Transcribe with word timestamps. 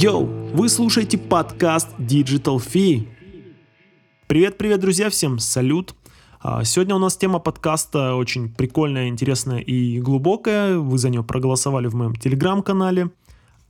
Йоу, 0.00 0.26
вы 0.54 0.68
слушаете 0.68 1.18
подкаст 1.18 1.88
Digital 1.98 2.58
Fee. 2.58 3.08
Привет-привет, 4.28 4.78
друзья, 4.78 5.10
всем 5.10 5.40
салют. 5.40 5.92
А, 6.40 6.62
сегодня 6.62 6.94
у 6.94 7.00
нас 7.00 7.16
тема 7.16 7.40
подкаста 7.40 8.14
очень 8.14 8.48
прикольная, 8.48 9.08
интересная 9.08 9.58
и 9.58 9.98
глубокая. 9.98 10.78
Вы 10.78 10.98
за 10.98 11.10
нее 11.10 11.24
проголосовали 11.24 11.88
в 11.88 11.96
моем 11.96 12.14
телеграм-канале. 12.14 13.10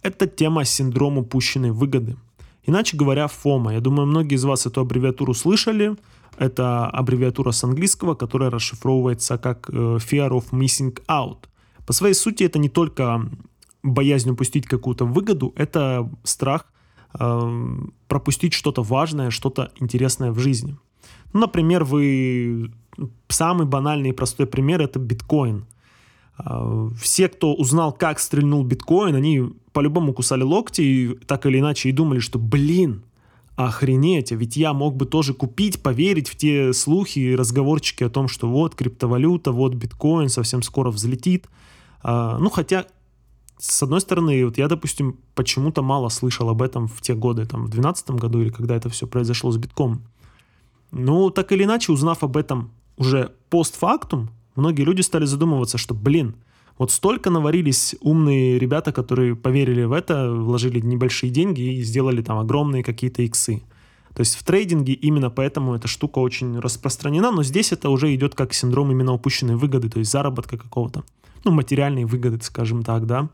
Это 0.03 0.27
тема 0.27 0.67
синдром 0.67 1.17
упущенной 1.17 1.71
выгоды. 1.71 2.17
Иначе 2.67 2.99
говоря, 2.99 3.27
ФОМА. 3.27 3.73
Я 3.73 3.81
думаю, 3.81 4.07
многие 4.07 4.35
из 4.35 4.45
вас 4.45 4.67
эту 4.67 4.83
аббревиатуру 4.83 5.33
слышали. 5.33 5.97
Это 6.37 6.89
аббревиатура 6.89 7.53
с 7.53 7.65
английского, 7.65 8.15
которая 8.15 8.51
расшифровывается 8.51 9.39
как 9.39 9.71
э, 9.71 9.73
Fear 9.73 10.29
of 10.29 10.51
Missing 10.51 10.99
Out. 11.09 11.47
По 11.87 11.95
своей 11.95 12.13
сути, 12.13 12.45
это 12.45 12.59
не 12.59 12.69
только 12.69 13.31
боязнь 13.93 14.31
упустить 14.31 14.67
какую-то 14.67 15.05
выгоду, 15.05 15.53
это 15.57 16.11
страх 16.25 16.67
э, 17.19 17.77
пропустить 18.07 18.53
что-то 18.53 18.83
важное, 18.83 19.31
что-то 19.31 19.73
интересное 19.81 20.33
в 20.33 20.39
жизни. 20.39 20.77
Ну, 21.33 21.41
например, 21.41 21.85
вы... 21.85 22.73
Самый 23.29 23.65
банальный 23.65 24.11
и 24.11 24.13
простой 24.13 24.47
пример— 24.47 24.83
это 24.83 24.99
биткоин. 24.99 25.67
Э, 26.45 26.89
все, 27.01 27.29
кто 27.29 27.55
узнал, 27.55 27.93
как 27.93 28.19
стрельнул 28.19 28.65
биткоин, 28.65 29.15
они 29.15 29.43
по-любому 29.73 30.13
кусали 30.13 30.43
локти 30.43 30.81
и 30.83 31.15
так 31.27 31.47
или 31.47 31.61
иначе 31.61 31.89
и 31.89 31.93
думали, 31.93 32.19
что, 32.19 32.39
блин, 32.39 33.05
охренеть, 33.59 34.31
а 34.31 34.37
ведь 34.37 34.57
я 34.57 34.73
мог 34.73 34.95
бы 34.95 35.05
тоже 35.05 35.35
купить, 35.35 35.83
поверить 35.83 36.29
в 36.29 36.37
те 36.37 36.73
слухи 36.73 37.19
и 37.19 37.35
разговорчики 37.35 38.05
о 38.05 38.09
том, 38.09 38.29
что 38.29 38.49
вот 38.49 38.77
криптовалюта, 38.77 39.51
вот 39.51 39.75
биткоин 39.75 40.29
совсем 40.29 40.63
скоро 40.63 40.91
взлетит. 40.91 41.49
А, 42.03 42.39
ну, 42.39 42.51
хотя 42.51 42.87
с 43.59 43.83
одной 43.83 44.01
стороны, 44.01 44.45
вот 44.45 44.59
я, 44.59 44.69
допустим, 44.69 45.17
почему-то 45.35 45.83
мало 45.83 46.09
слышал 46.09 46.49
об 46.49 46.63
этом 46.63 46.87
в 46.87 47.01
те 47.01 47.15
годы, 47.15 47.45
там, 47.45 47.67
в 47.67 47.71
2012 47.71 48.11
году 48.11 48.41
или 48.41 48.51
когда 48.51 48.77
это 48.77 48.89
все 48.89 49.07
произошло 49.07 49.51
с 49.51 49.57
битком. 49.57 50.03
Ну, 50.91 51.31
так 51.31 51.53
или 51.53 51.65
иначе, 51.65 51.93
узнав 51.93 52.23
об 52.23 52.37
этом 52.37 52.71
уже 52.97 53.33
постфактум, 53.51 54.31
многие 54.55 54.83
люди 54.83 55.01
стали 55.01 55.25
задумываться, 55.25 55.77
что, 55.77 55.95
блин, 55.95 56.37
вот 56.79 56.93
столько 56.93 57.31
наварились 57.31 57.97
умные 58.01 58.59
ребята, 58.59 58.93
которые 58.93 59.35
поверили 59.35 59.83
в 59.83 59.93
это, 59.93 60.33
вложили 60.33 60.81
небольшие 60.81 61.31
деньги 61.31 61.61
и 61.61 61.83
сделали 61.83 62.23
там 62.23 62.39
огромные 62.39 62.85
какие-то 62.85 63.23
иксы. 63.23 63.63
То 64.15 64.21
есть 64.21 64.37
в 64.37 64.45
трейдинге 64.45 64.93
именно 64.95 65.31
поэтому 65.31 65.75
эта 65.75 65.89
штука 65.89 66.21
очень 66.21 66.59
распространена, 66.59 67.31
но 67.31 67.43
здесь 67.43 67.73
это 67.73 67.91
уже 67.91 68.15
идет 68.15 68.35
как 68.35 68.55
синдром 68.55 68.91
именно 68.91 69.13
упущенной 69.13 69.57
выгоды, 69.57 69.91
то 69.91 69.99
есть 69.99 70.11
заработка 70.11 70.57
какого-то, 70.57 71.05
ну, 71.45 71.51
материальной 71.51 72.05
выгоды, 72.05 72.39
скажем 72.43 72.83
так, 72.83 73.07
да. 73.07 73.29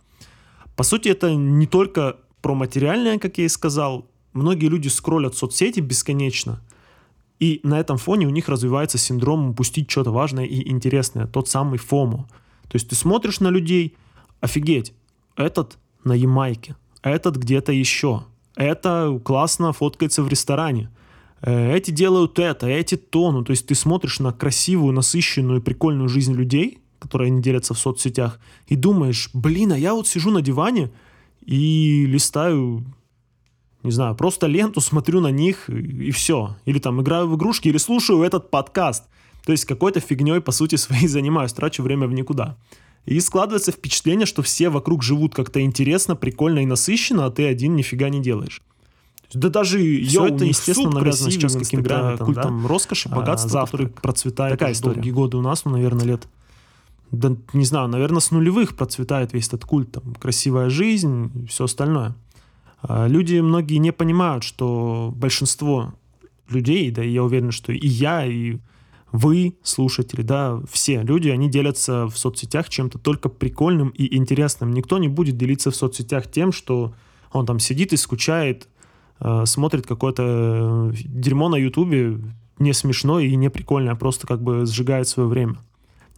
По 0.77 0.83
сути, 0.83 1.09
это 1.09 1.35
не 1.35 1.67
только 1.67 2.17
про 2.43 2.55
материальное, 2.55 3.19
как 3.19 3.39
я 3.39 3.45
и 3.45 3.49
сказал. 3.49 4.07
Многие 4.33 4.67
люди 4.67 4.89
скроллят 4.89 5.37
соцсети 5.37 5.81
бесконечно, 5.81 6.61
и 7.39 7.61
на 7.63 7.79
этом 7.79 7.99
фоне 7.99 8.27
у 8.27 8.31
них 8.31 8.49
развивается 8.49 8.99
синдром 8.99 9.51
упустить 9.51 9.91
что-то 9.91 10.11
важное 10.11 10.45
и 10.45 10.69
интересное, 10.71 11.27
тот 11.27 11.49
самый 11.49 11.79
ФОМО. 11.79 12.27
То 12.69 12.77
есть 12.77 12.89
ты 12.89 12.97
смотришь 12.97 13.41
на 13.41 13.49
людей, 13.49 13.97
офигеть, 14.41 14.93
этот 15.37 15.79
на 16.05 16.15
Ямайке, 16.15 16.77
этот 17.03 17.37
где-то 17.37 17.73
еще, 17.73 18.25
это 18.57 19.21
классно 19.25 19.73
фоткается 19.73 20.23
в 20.23 20.29
ресторане, 20.29 20.91
э, 21.43 21.77
эти 21.77 21.91
делают 21.91 22.39
это, 22.39 22.67
эти 22.67 22.97
то. 22.97 23.33
Ну, 23.33 23.43
то 23.43 23.51
есть 23.51 23.67
ты 23.67 23.75
смотришь 23.75 24.21
на 24.21 24.33
красивую, 24.33 24.93
насыщенную, 24.93 25.63
прикольную 25.63 26.09
жизнь 26.09 26.35
людей, 26.35 26.81
которые 27.05 27.29
они 27.29 27.43
делятся 27.43 27.75
в 27.75 27.79
соцсетях, 27.79 28.41
и 28.67 28.77
думаешь, 28.77 29.29
блин, 29.35 29.73
а 29.73 29.79
я 29.79 29.95
вот 29.95 30.09
сижу 30.09 30.31
на 30.31 30.41
диване 30.41 30.91
и 31.45 32.07
листаю, 32.07 32.85
не 33.83 33.91
знаю, 33.91 34.15
просто 34.15 34.47
ленту, 34.47 34.81
смотрю 34.81 35.21
на 35.21 35.31
них 35.31 35.69
и, 35.69 36.11
все. 36.11 36.57
Или 36.65 36.79
там 36.79 37.03
играю 37.03 37.29
в 37.29 37.37
игрушки, 37.37 37.69
или 37.69 37.77
слушаю 37.77 38.23
этот 38.23 38.51
подкаст. 38.51 39.05
То 39.45 39.53
есть 39.53 39.67
какой-то 39.67 40.01
фигней, 40.01 40.41
по 40.41 40.53
сути, 40.53 40.77
своей 40.77 41.07
занимаюсь, 41.07 41.53
трачу 41.53 41.83
время 41.83 42.07
в 42.07 42.13
никуда. 42.13 42.57
И 43.05 43.21
складывается 43.21 43.71
впечатление, 43.71 44.25
что 44.25 44.43
все 44.43 44.71
вокруг 44.71 45.03
живут 45.03 45.35
как-то 45.35 45.61
интересно, 45.61 46.17
прикольно 46.17 46.61
и 46.61 46.67
насыщенно, 46.67 47.27
а 47.27 47.31
ты 47.31 47.47
один 47.47 47.77
нифига 47.77 48.09
не 48.09 48.23
делаешь. 48.23 48.63
Да 49.35 49.49
даже 49.49 49.79
все 50.05 50.27
это, 50.27 50.45
естественно, 50.45 50.91
навязано 50.91 51.31
сейчас 51.31 51.57
каким-то 51.57 52.17
культом 52.19 52.63
да? 52.63 52.69
роскоши, 52.69 53.09
а, 53.11 53.17
богатства, 53.17 53.63
а, 53.63 53.65
который 53.65 53.89
процветает 53.89 54.59
Такая 54.59 54.73
история. 54.73 54.95
долгие 54.95 55.11
годы 55.11 55.37
у 55.37 55.43
нас, 55.43 55.65
ну, 55.65 55.73
наверное, 55.73 56.05
лет 56.05 56.29
да, 57.15 57.37
не 57.53 57.65
знаю, 57.65 57.89
наверное, 57.89 58.21
с 58.21 58.31
нулевых 58.31 58.77
процветает 58.77 59.33
весь 59.33 59.49
этот 59.49 59.65
культ, 59.65 59.93
там, 59.93 60.15
красивая 60.15 60.71
жизнь, 60.71 61.47
все 61.49 61.65
остальное. 61.65 62.15
А 62.83 63.07
люди 63.07 63.41
многие 63.41 63.77
не 63.77 63.93
понимают, 63.93 64.45
что 64.45 65.13
большинство 65.17 65.95
людей, 66.49 66.91
да, 66.91 67.03
я 67.03 67.23
уверен, 67.23 67.51
что 67.51 67.73
и 67.73 67.87
я, 67.87 68.27
и 68.27 68.59
вы, 69.13 69.57
слушатели, 69.63 70.23
да, 70.23 70.61
все 70.71 71.03
люди, 71.03 71.29
они 71.29 71.49
делятся 71.49 72.07
в 72.09 72.19
соцсетях 72.19 72.69
чем-то 72.69 72.99
только 72.99 73.29
прикольным 73.29 73.91
и 73.91 74.17
интересным. 74.17 74.73
Никто 74.73 74.99
не 74.99 75.09
будет 75.09 75.37
делиться 75.37 75.71
в 75.71 75.77
соцсетях 75.77 76.31
тем, 76.31 76.53
что 76.53 76.95
он 77.33 77.47
там 77.47 77.59
сидит 77.59 77.93
и 77.93 77.97
скучает, 77.97 78.69
э, 79.21 79.45
смотрит 79.47 79.87
какое-то 79.87 80.93
дерьмо 81.05 81.49
на 81.49 81.57
ютубе, 81.57 82.19
не 82.59 82.73
смешное 82.73 83.25
и 83.25 83.37
не 83.37 83.51
прикольное, 83.51 83.93
а 83.93 83.97
просто 83.97 84.27
как 84.27 84.43
бы 84.43 84.67
сжигает 84.67 85.09
свое 85.09 85.29
время. 85.29 85.57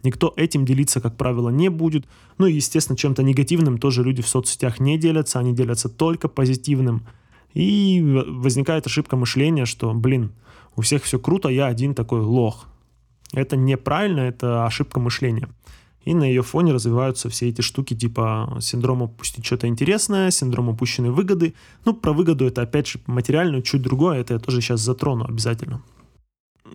Никто 0.03 0.33
этим 0.35 0.65
делиться, 0.65 1.01
как 1.01 1.17
правило, 1.17 1.49
не 1.49 1.69
будет. 1.69 2.05
Ну 2.37 2.45
и, 2.45 2.53
естественно, 2.53 2.97
чем-то 2.97 3.23
негативным 3.23 3.77
тоже 3.77 4.03
люди 4.03 4.21
в 4.21 4.27
соцсетях 4.27 4.79
не 4.79 4.97
делятся, 4.97 5.39
они 5.39 5.53
делятся 5.53 5.89
только 5.89 6.27
позитивным. 6.27 7.07
И 7.53 8.01
возникает 8.27 8.85
ошибка 8.85 9.15
мышления, 9.15 9.65
что, 9.65 9.93
блин, 9.93 10.31
у 10.75 10.81
всех 10.81 11.03
все 11.03 11.17
круто, 11.17 11.49
я 11.49 11.65
один 11.65 11.95
такой 11.95 12.21
лох. 12.21 12.67
Это 13.33 13.57
неправильно, 13.57 14.21
это 14.21 14.65
ошибка 14.65 14.99
мышления. 14.99 15.49
И 16.05 16.13
на 16.13 16.23
ее 16.23 16.41
фоне 16.41 16.71
развиваются 16.71 17.27
все 17.29 17.49
эти 17.49 17.59
штуки 17.61 17.93
типа 17.93 18.59
синдром 18.61 19.01
упустить 19.01 19.45
что-то 19.45 19.67
интересное, 19.67 20.31
синдром 20.31 20.69
упущенной 20.69 21.09
выгоды. 21.09 21.53
Ну, 21.83 21.93
про 21.93 22.13
выгоду 22.13 22.45
это 22.45 22.61
опять 22.61 22.87
же 22.87 22.99
материальную, 23.07 23.61
чуть 23.61 23.81
другое, 23.81 24.21
это 24.21 24.35
я 24.35 24.39
тоже 24.39 24.61
сейчас 24.61 24.79
затрону 24.79 25.25
обязательно. 25.25 25.81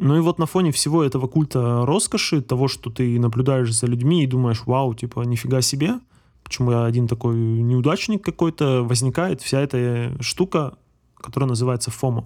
Ну 0.00 0.16
и 0.16 0.20
вот 0.20 0.38
на 0.38 0.46
фоне 0.46 0.72
всего 0.72 1.02
этого 1.04 1.26
культа 1.26 1.84
роскоши, 1.86 2.40
того, 2.40 2.68
что 2.68 2.90
ты 2.90 3.18
наблюдаешь 3.18 3.72
за 3.74 3.86
людьми 3.86 4.24
и 4.24 4.26
думаешь, 4.26 4.62
вау, 4.66 4.94
типа, 4.94 5.20
нифига 5.20 5.60
себе, 5.60 6.00
почему 6.42 6.72
я 6.72 6.84
один 6.84 7.08
такой 7.08 7.36
неудачник 7.36 8.24
какой-то, 8.24 8.82
возникает 8.82 9.42
вся 9.42 9.60
эта 9.60 10.16
штука, 10.20 10.74
которая 11.16 11.48
называется 11.48 11.90
ФОМО. 11.90 12.24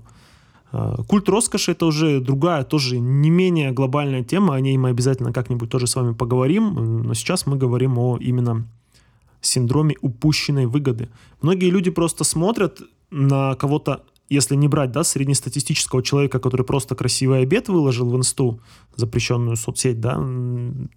А, 0.73 1.03
культ 1.05 1.29
роскоши 1.29 1.73
это 1.73 1.87
уже 1.87 2.21
другая, 2.21 2.65
тоже 2.65 2.99
не 2.99 3.31
менее 3.31 3.73
глобальная 3.73 4.25
тема, 4.25 4.55
о 4.55 4.61
ней 4.61 4.77
мы 4.79 4.91
обязательно 4.91 5.33
как-нибудь 5.33 5.71
тоже 5.71 5.87
с 5.87 5.97
вами 5.97 6.13
поговорим, 6.13 7.03
но 7.03 7.15
сейчас 7.15 7.47
мы 7.47 7.57
говорим 7.57 7.99
о 7.99 8.19
именно 8.19 8.67
синдроме 9.41 9.97
упущенной 10.01 10.67
выгоды. 10.67 11.09
Многие 11.41 11.71
люди 11.71 11.91
просто 11.91 12.25
смотрят 12.25 12.81
на 13.11 13.55
кого-то 13.55 14.05
если 14.29 14.57
не 14.57 14.69
брать, 14.69 14.93
да, 14.93 15.05
среднестатистического 15.05 16.03
человека, 16.03 16.39
который 16.39 16.65
просто 16.65 16.95
красивый 16.95 17.43
обед 17.43 17.69
выложил 17.69 18.11
в 18.11 18.17
инсту, 18.17 18.61
запрещенную 18.95 19.57
соцсеть, 19.57 20.01
да, 20.01 20.23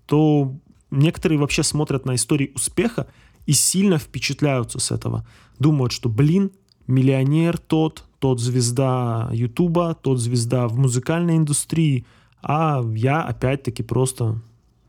то 0.05 0.55
некоторые 0.91 1.39
вообще 1.39 1.63
смотрят 1.63 2.05
на 2.05 2.15
истории 2.15 2.51
успеха 2.55 3.07
и 3.45 3.53
сильно 3.53 3.97
впечатляются 3.97 4.79
с 4.79 4.91
этого. 4.91 5.27
Думают, 5.59 5.91
что, 5.91 6.09
блин, 6.09 6.51
миллионер 6.87 7.57
тот, 7.57 8.05
тот 8.19 8.39
звезда 8.39 9.29
Ютуба, 9.31 9.95
тот 9.95 10.19
звезда 10.19 10.67
в 10.67 10.77
музыкальной 10.77 11.37
индустрии, 11.37 12.05
а 12.41 12.83
я 12.95 13.21
опять-таки 13.21 13.83
просто 13.83 14.41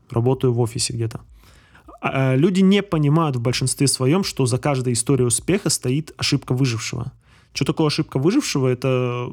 работаю 0.09 0.53
в 0.53 0.59
офисе 0.59 0.93
где-то. 0.93 1.21
А, 2.01 2.35
люди 2.35 2.61
не 2.61 2.81
понимают 2.81 3.35
в 3.35 3.41
большинстве 3.41 3.87
своем, 3.87 4.23
что 4.23 4.45
за 4.45 4.57
каждой 4.57 4.93
историей 4.93 5.27
успеха 5.27 5.69
стоит 5.69 6.13
ошибка 6.17 6.53
выжившего. 6.53 7.11
Что 7.53 7.65
такое 7.65 7.87
ошибка 7.87 8.17
выжившего? 8.17 8.67
Это, 8.67 9.31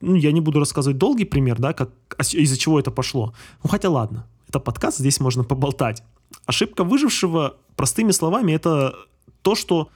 ну, 0.00 0.14
я 0.14 0.32
не 0.32 0.40
буду 0.40 0.58
рассказывать 0.58 0.98
долгий 0.98 1.24
пример, 1.24 1.58
да, 1.58 1.72
как, 1.72 1.90
а 2.16 2.22
из-за 2.22 2.58
чего 2.58 2.80
это 2.80 2.90
пошло. 2.90 3.34
Ну, 3.62 3.70
хотя 3.70 3.88
ладно, 3.88 4.26
это 4.48 4.60
подкаст, 4.60 4.98
здесь 4.98 5.20
можно 5.20 5.44
поболтать. 5.44 6.02
Ошибка 6.46 6.84
выжившего, 6.84 7.56
простыми 7.76 8.10
словами, 8.10 8.52
это 8.52 8.94
то, 9.42 9.54
что 9.54 9.88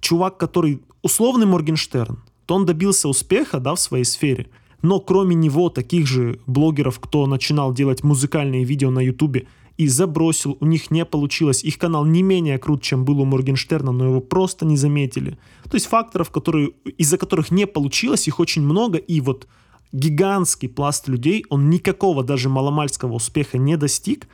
чувак, 0.00 0.36
который 0.36 0.82
условный 1.02 1.46
Моргенштерн, 1.46 2.22
то 2.46 2.54
он 2.54 2.66
добился 2.66 3.08
успеха, 3.08 3.58
да, 3.58 3.74
в 3.74 3.80
своей 3.80 4.04
сфере, 4.04 4.48
но 4.82 5.00
кроме 5.00 5.34
него 5.34 5.70
таких 5.70 6.06
же 6.06 6.40
блогеров, 6.46 7.00
кто 7.00 7.26
начинал 7.26 7.72
делать 7.72 8.02
музыкальные 8.02 8.64
видео 8.64 8.90
на 8.90 9.00
ютубе, 9.00 9.46
и 9.76 9.88
забросил, 9.88 10.56
у 10.60 10.66
них 10.66 10.90
не 10.90 11.04
получилось. 11.04 11.64
Их 11.64 11.78
канал 11.78 12.04
не 12.04 12.22
менее 12.22 12.58
крут, 12.58 12.82
чем 12.82 13.04
был 13.04 13.20
у 13.20 13.24
Моргенштерна, 13.24 13.92
но 13.92 14.04
его 14.04 14.20
просто 14.20 14.64
не 14.64 14.76
заметили. 14.76 15.38
То 15.64 15.74
есть 15.74 15.86
факторов, 15.86 16.30
которые, 16.30 16.70
из-за 16.98 17.18
которых 17.18 17.50
не 17.50 17.66
получилось, 17.66 18.28
их 18.28 18.38
очень 18.38 18.62
много, 18.62 18.98
и 18.98 19.20
вот 19.20 19.48
гигантский 19.92 20.68
пласт 20.68 21.08
людей, 21.08 21.44
он 21.48 21.70
никакого 21.70 22.22
даже 22.22 22.48
маломальского 22.48 23.14
успеха 23.14 23.58
не 23.58 23.76
достиг. 23.76 24.28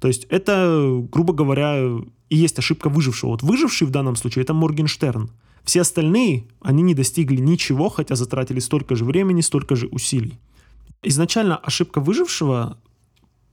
То 0.00 0.08
есть 0.08 0.24
это, 0.24 1.04
грубо 1.12 1.34
говоря, 1.34 1.98
и 2.28 2.36
есть 2.36 2.58
ошибка 2.58 2.88
выжившего. 2.88 3.30
Вот 3.30 3.42
выживший 3.42 3.86
в 3.86 3.90
данном 3.90 4.16
случае 4.16 4.42
это 4.42 4.54
Моргенштерн. 4.54 5.30
Все 5.64 5.82
остальные, 5.82 6.46
они 6.62 6.82
не 6.82 6.94
достигли 6.94 7.36
ничего, 7.36 7.90
хотя 7.90 8.16
затратили 8.16 8.60
столько 8.60 8.96
же 8.96 9.04
времени, 9.04 9.40
столько 9.40 9.76
же 9.76 9.88
усилий. 9.88 10.38
Изначально 11.02 11.56
ошибка 11.56 12.00
выжившего 12.00 12.78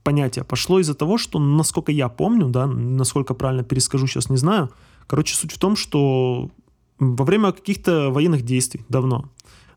понятие 0.08 0.42
пошло 0.42 0.80
из-за 0.80 0.94
того, 0.94 1.18
что, 1.18 1.38
насколько 1.38 1.92
я 1.92 2.08
помню, 2.08 2.48
да, 2.48 2.66
насколько 2.66 3.34
правильно 3.34 3.62
перескажу, 3.62 4.06
сейчас 4.06 4.30
не 4.30 4.38
знаю. 4.38 4.70
Короче, 5.06 5.34
суть 5.34 5.52
в 5.52 5.58
том, 5.58 5.76
что 5.76 6.50
во 6.98 7.24
время 7.26 7.52
каких-то 7.52 8.08
военных 8.08 8.40
действий 8.40 8.86
давно 8.88 9.26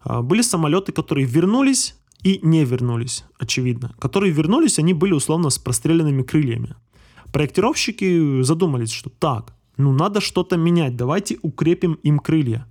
а, 0.02 0.22
были 0.22 0.42
самолеты, 0.42 0.94
которые 0.94 1.26
вернулись 1.26 1.96
и 2.24 2.40
не 2.44 2.64
вернулись, 2.64 3.26
очевидно. 3.40 3.94
Которые 4.00 4.32
вернулись, 4.32 4.80
они 4.80 4.94
были 4.94 5.12
условно 5.12 5.50
с 5.50 5.60
простреленными 5.60 6.24
крыльями. 6.24 6.76
Проектировщики 7.34 8.42
задумались, 8.42 8.94
что 8.94 9.10
так, 9.10 9.54
ну 9.76 9.92
надо 9.92 10.22
что-то 10.22 10.56
менять, 10.56 10.96
давайте 10.96 11.40
укрепим 11.42 12.00
им 12.06 12.20
крылья. 12.20 12.66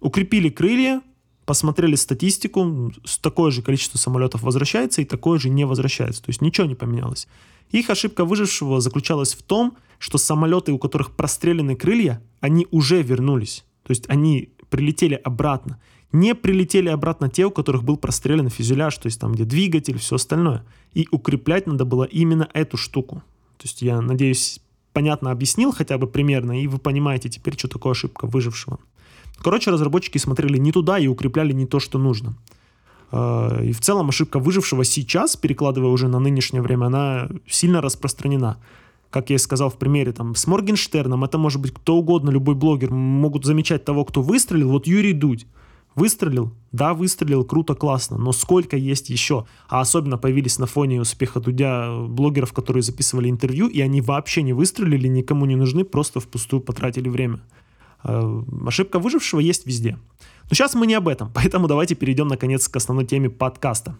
Укрепили 0.00 0.48
крылья, 0.48 1.02
посмотрели 1.50 1.96
статистику, 1.96 2.92
такое 3.20 3.50
же 3.50 3.60
количество 3.60 3.98
самолетов 3.98 4.42
возвращается 4.42 5.02
и 5.02 5.04
такое 5.04 5.40
же 5.40 5.48
не 5.48 5.66
возвращается. 5.66 6.22
То 6.22 6.30
есть 6.30 6.40
ничего 6.40 6.64
не 6.68 6.76
поменялось. 6.76 7.26
Их 7.72 7.90
ошибка 7.90 8.24
выжившего 8.24 8.80
заключалась 8.80 9.34
в 9.34 9.42
том, 9.42 9.76
что 9.98 10.16
самолеты, 10.16 10.70
у 10.70 10.78
которых 10.78 11.10
прострелены 11.10 11.74
крылья, 11.74 12.22
они 12.38 12.68
уже 12.70 13.02
вернулись. 13.02 13.64
То 13.82 13.90
есть 13.90 14.04
они 14.08 14.50
прилетели 14.68 15.14
обратно. 15.16 15.80
Не 16.12 16.36
прилетели 16.36 16.88
обратно 16.88 17.28
те, 17.28 17.46
у 17.46 17.50
которых 17.50 17.82
был 17.82 17.96
прострелен 17.96 18.48
фюзеляж, 18.48 18.96
то 18.98 19.08
есть 19.08 19.18
там, 19.18 19.32
где 19.32 19.44
двигатель, 19.44 19.98
все 19.98 20.14
остальное. 20.14 20.64
И 20.94 21.08
укреплять 21.10 21.66
надо 21.66 21.84
было 21.84 22.04
именно 22.04 22.48
эту 22.54 22.76
штуку. 22.76 23.24
То 23.56 23.64
есть 23.64 23.82
я 23.82 24.00
надеюсь, 24.00 24.60
понятно 24.92 25.32
объяснил 25.32 25.72
хотя 25.72 25.98
бы 25.98 26.06
примерно, 26.06 26.62
и 26.62 26.68
вы 26.68 26.78
понимаете 26.78 27.28
теперь, 27.28 27.58
что 27.58 27.66
такое 27.66 27.90
ошибка 27.90 28.28
выжившего. 28.28 28.78
Короче, 29.42 29.70
разработчики 29.70 30.18
смотрели 30.18 30.58
не 30.58 30.72
туда 30.72 30.98
и 30.98 31.06
укрепляли 31.06 31.52
не 31.52 31.66
то, 31.66 31.80
что 31.80 31.98
нужно. 31.98 32.36
А, 33.10 33.60
и 33.62 33.72
в 33.72 33.80
целом 33.80 34.08
ошибка 34.08 34.38
выжившего 34.38 34.84
сейчас, 34.84 35.36
перекладывая 35.36 35.90
уже 35.90 36.08
на 36.08 36.18
нынешнее 36.18 36.62
время, 36.62 36.86
она 36.86 37.28
сильно 37.48 37.80
распространена. 37.80 38.58
Как 39.10 39.30
я 39.30 39.36
и 39.36 39.38
сказал 39.38 39.70
в 39.70 39.76
примере 39.76 40.12
там, 40.12 40.36
с 40.36 40.46
Моргенштерном, 40.46 41.24
это 41.24 41.36
может 41.36 41.60
быть 41.60 41.74
кто 41.74 41.96
угодно, 41.96 42.30
любой 42.30 42.54
блогер, 42.54 42.90
могут 42.90 43.44
замечать 43.44 43.84
того, 43.84 44.04
кто 44.04 44.22
выстрелил. 44.22 44.70
Вот 44.70 44.86
Юрий 44.86 45.14
Дудь 45.14 45.46
выстрелил, 45.96 46.52
да, 46.70 46.94
выстрелил, 46.94 47.44
круто, 47.44 47.74
классно, 47.74 48.18
но 48.18 48.30
сколько 48.30 48.76
есть 48.76 49.10
еще? 49.10 49.46
А 49.68 49.80
особенно 49.80 50.16
появились 50.16 50.60
на 50.60 50.66
фоне 50.66 51.00
успеха 51.00 51.40
Дудя 51.40 51.92
блогеров, 52.06 52.52
которые 52.52 52.84
записывали 52.84 53.28
интервью, 53.28 53.66
и 53.66 53.80
они 53.80 54.00
вообще 54.00 54.42
не 54.42 54.52
выстрелили, 54.52 55.08
никому 55.08 55.44
не 55.46 55.56
нужны, 55.56 55.84
просто 55.84 56.20
впустую 56.20 56.60
потратили 56.60 57.08
время. 57.08 57.40
Э, 58.04 58.42
ошибка 58.66 58.98
выжившего 58.98 59.40
есть 59.40 59.66
везде. 59.66 59.98
Но 60.48 60.54
сейчас 60.54 60.74
мы 60.74 60.86
не 60.86 60.94
об 60.94 61.08
этом, 61.08 61.30
поэтому 61.34 61.68
давайте 61.68 61.94
перейдем 61.94 62.28
наконец 62.28 62.68
к 62.68 62.76
основной 62.76 63.06
теме 63.06 63.30
подкаста. 63.30 63.96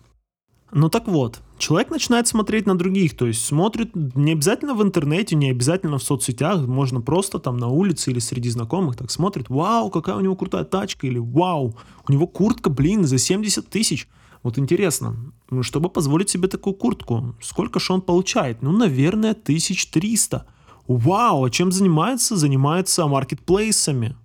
Ну 0.72 0.88
так 0.88 1.08
вот, 1.08 1.40
человек 1.58 1.90
начинает 1.90 2.28
смотреть 2.28 2.64
на 2.66 2.78
других, 2.78 3.16
то 3.16 3.26
есть 3.26 3.44
смотрит 3.44 3.90
не 4.14 4.32
обязательно 4.32 4.74
в 4.74 4.82
интернете, 4.82 5.34
не 5.34 5.50
обязательно 5.50 5.98
в 5.98 6.02
соцсетях, 6.02 6.60
можно 6.64 7.00
просто 7.00 7.40
там 7.40 7.56
на 7.56 7.66
улице 7.66 8.12
или 8.12 8.20
среди 8.20 8.50
знакомых 8.50 8.96
так 8.96 9.10
смотрит, 9.10 9.48
вау, 9.48 9.90
какая 9.90 10.14
у 10.14 10.20
него 10.20 10.36
крутая 10.36 10.62
тачка, 10.62 11.08
или 11.08 11.18
вау, 11.18 11.76
у 12.08 12.12
него 12.12 12.28
куртка, 12.28 12.70
блин, 12.70 13.04
за 13.04 13.18
70 13.18 13.68
тысяч. 13.68 14.06
Вот 14.44 14.58
интересно, 14.58 15.16
чтобы 15.62 15.90
позволить 15.90 16.30
себе 16.30 16.46
такую 16.46 16.74
куртку, 16.74 17.34
сколько 17.42 17.80
же 17.80 17.92
он 17.92 18.00
получает? 18.00 18.62
Ну, 18.62 18.70
наверное, 18.70 19.32
1300. 19.32 20.46
Вау, 20.90 21.44
а 21.44 21.50
чем 21.50 21.70
занимается? 21.70 22.36
Занимается 22.36 23.06
маркетплейсами. 23.06 24.16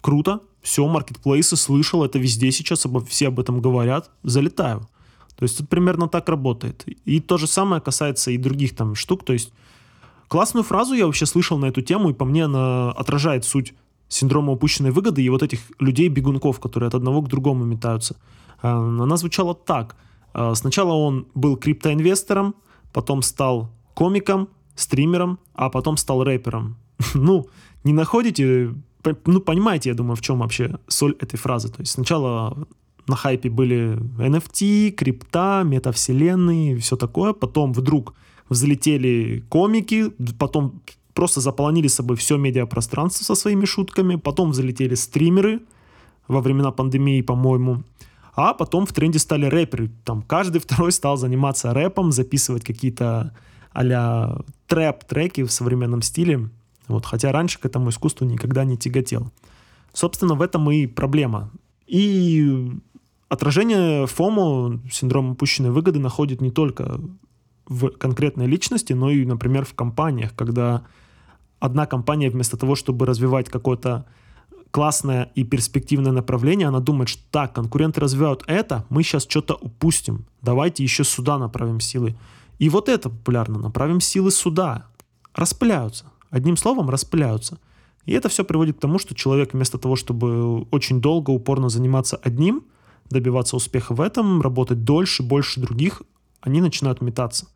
Круто. 0.00 0.40
Все, 0.62 0.86
маркетплейсы, 0.88 1.54
слышал, 1.54 2.02
это 2.02 2.18
везде 2.18 2.50
сейчас, 2.50 2.86
обо, 2.86 3.04
все 3.04 3.28
об 3.28 3.38
этом 3.38 3.60
говорят. 3.60 4.10
Залетаю. 4.22 4.88
То 5.36 5.42
есть 5.42 5.58
тут 5.58 5.68
примерно 5.68 6.08
так 6.08 6.30
работает. 6.30 6.86
И 7.04 7.20
то 7.20 7.36
же 7.36 7.46
самое 7.46 7.82
касается 7.82 8.30
и 8.30 8.38
других 8.38 8.74
там 8.74 8.94
штук. 8.94 9.22
То 9.22 9.34
есть 9.34 9.52
классную 10.28 10.64
фразу 10.64 10.94
я 10.94 11.04
вообще 11.04 11.26
слышал 11.26 11.58
на 11.58 11.66
эту 11.66 11.82
тему, 11.82 12.08
и 12.08 12.14
по 12.14 12.24
мне 12.24 12.46
она 12.46 12.90
отражает 12.92 13.44
суть 13.44 13.74
синдрома 14.08 14.54
упущенной 14.54 14.92
выгоды 14.92 15.22
и 15.22 15.28
вот 15.28 15.42
этих 15.42 15.60
людей-бегунков, 15.78 16.58
которые 16.58 16.88
от 16.88 16.94
одного 16.94 17.20
к 17.20 17.28
другому 17.28 17.66
метаются. 17.66 18.16
А, 18.62 18.78
она 18.78 19.18
звучала 19.18 19.54
так. 19.54 19.94
А, 20.32 20.54
сначала 20.54 20.94
он 20.94 21.26
был 21.34 21.58
криптоинвестором, 21.58 22.54
потом 22.94 23.20
стал 23.20 23.70
комиком, 23.92 24.48
стримером, 24.78 25.38
а 25.54 25.70
потом 25.70 25.96
стал 25.96 26.24
рэпером. 26.24 26.76
ну, 27.14 27.48
не 27.84 27.92
находите, 27.92 28.74
ну, 29.26 29.40
понимаете, 29.40 29.90
я 29.90 29.94
думаю, 29.94 30.16
в 30.16 30.20
чем 30.20 30.38
вообще 30.38 30.78
соль 30.88 31.16
этой 31.20 31.36
фразы. 31.36 31.68
То 31.68 31.80
есть 31.80 31.92
сначала 31.92 32.66
на 33.06 33.16
хайпе 33.16 33.50
были 33.50 33.98
NFT, 34.18 34.90
крипта, 34.90 35.62
метавселенные, 35.64 36.76
все 36.76 36.96
такое. 36.96 37.32
Потом 37.32 37.72
вдруг 37.72 38.14
взлетели 38.48 39.44
комики, 39.48 40.10
потом 40.38 40.80
просто 41.14 41.40
заполонили 41.40 41.88
собой 41.88 42.16
все 42.16 42.36
медиапространство 42.36 43.24
со 43.24 43.34
своими 43.34 43.64
шутками. 43.64 44.16
Потом 44.16 44.50
взлетели 44.50 44.94
стримеры 44.94 45.60
во 46.28 46.40
времена 46.40 46.70
пандемии, 46.70 47.22
по-моему. 47.22 47.82
А 48.36 48.54
потом 48.54 48.86
в 48.86 48.92
тренде 48.92 49.18
стали 49.18 49.46
рэперы. 49.46 49.90
Там 50.04 50.22
каждый 50.22 50.60
второй 50.64 50.92
стал 50.92 51.16
заниматься 51.16 51.74
рэпом, 51.74 52.12
записывать 52.12 52.64
какие-то 52.64 53.34
а 53.78 54.40
трэп-треки 54.66 55.44
в 55.44 55.52
современном 55.52 56.02
стиле. 56.02 56.50
Вот, 56.88 57.06
хотя 57.06 57.32
раньше 57.32 57.60
к 57.60 57.66
этому 57.66 57.90
искусству 57.90 58.26
никогда 58.26 58.64
не 58.64 58.76
тяготел. 58.76 59.30
Собственно, 59.92 60.34
в 60.34 60.42
этом 60.42 60.70
и 60.70 60.86
проблема. 60.86 61.50
И 61.86 62.72
отражение 63.28 64.06
ФОМО, 64.06 64.80
синдрома 64.90 65.32
упущенной 65.32 65.70
выгоды, 65.70 66.00
находит 66.00 66.40
не 66.40 66.50
только 66.50 67.00
в 67.66 67.90
конкретной 67.90 68.46
личности, 68.46 68.94
но 68.94 69.10
и, 69.10 69.24
например, 69.24 69.64
в 69.64 69.74
компаниях, 69.74 70.34
когда 70.34 70.82
одна 71.60 71.86
компания 71.86 72.30
вместо 72.30 72.56
того, 72.56 72.74
чтобы 72.74 73.06
развивать 73.06 73.48
какое-то 73.48 74.06
классное 74.70 75.30
и 75.34 75.44
перспективное 75.44 76.12
направление, 76.12 76.68
она 76.68 76.80
думает, 76.80 77.08
что 77.08 77.22
так, 77.30 77.54
конкуренты 77.54 78.00
развивают 78.00 78.42
это, 78.46 78.84
мы 78.88 79.02
сейчас 79.02 79.26
что-то 79.28 79.54
упустим, 79.54 80.26
давайте 80.42 80.82
еще 80.82 81.04
сюда 81.04 81.38
направим 81.38 81.80
силы. 81.80 82.16
И 82.58 82.68
вот 82.68 82.88
это 82.88 83.10
популярно, 83.10 83.58
направим 83.58 84.00
силы 84.00 84.30
сюда, 84.30 84.86
распыляются, 85.34 86.06
одним 86.30 86.56
словом 86.56 86.90
распыляются. 86.90 87.58
И 88.04 88.12
это 88.12 88.28
все 88.28 88.44
приводит 88.44 88.78
к 88.78 88.80
тому, 88.80 88.98
что 88.98 89.14
человек 89.14 89.52
вместо 89.52 89.78
того, 89.78 89.94
чтобы 89.96 90.62
очень 90.70 91.00
долго, 91.00 91.30
упорно 91.30 91.68
заниматься 91.68 92.16
одним– 92.16 92.64
добиваться 93.10 93.56
успеха 93.56 93.94
в 93.94 94.00
этом, 94.00 94.40
работать 94.40 94.84
дольше, 94.84 95.22
больше 95.22 95.60
других, 95.60 96.02
они 96.40 96.60
начинают 96.60 97.00
метаться. 97.00 97.48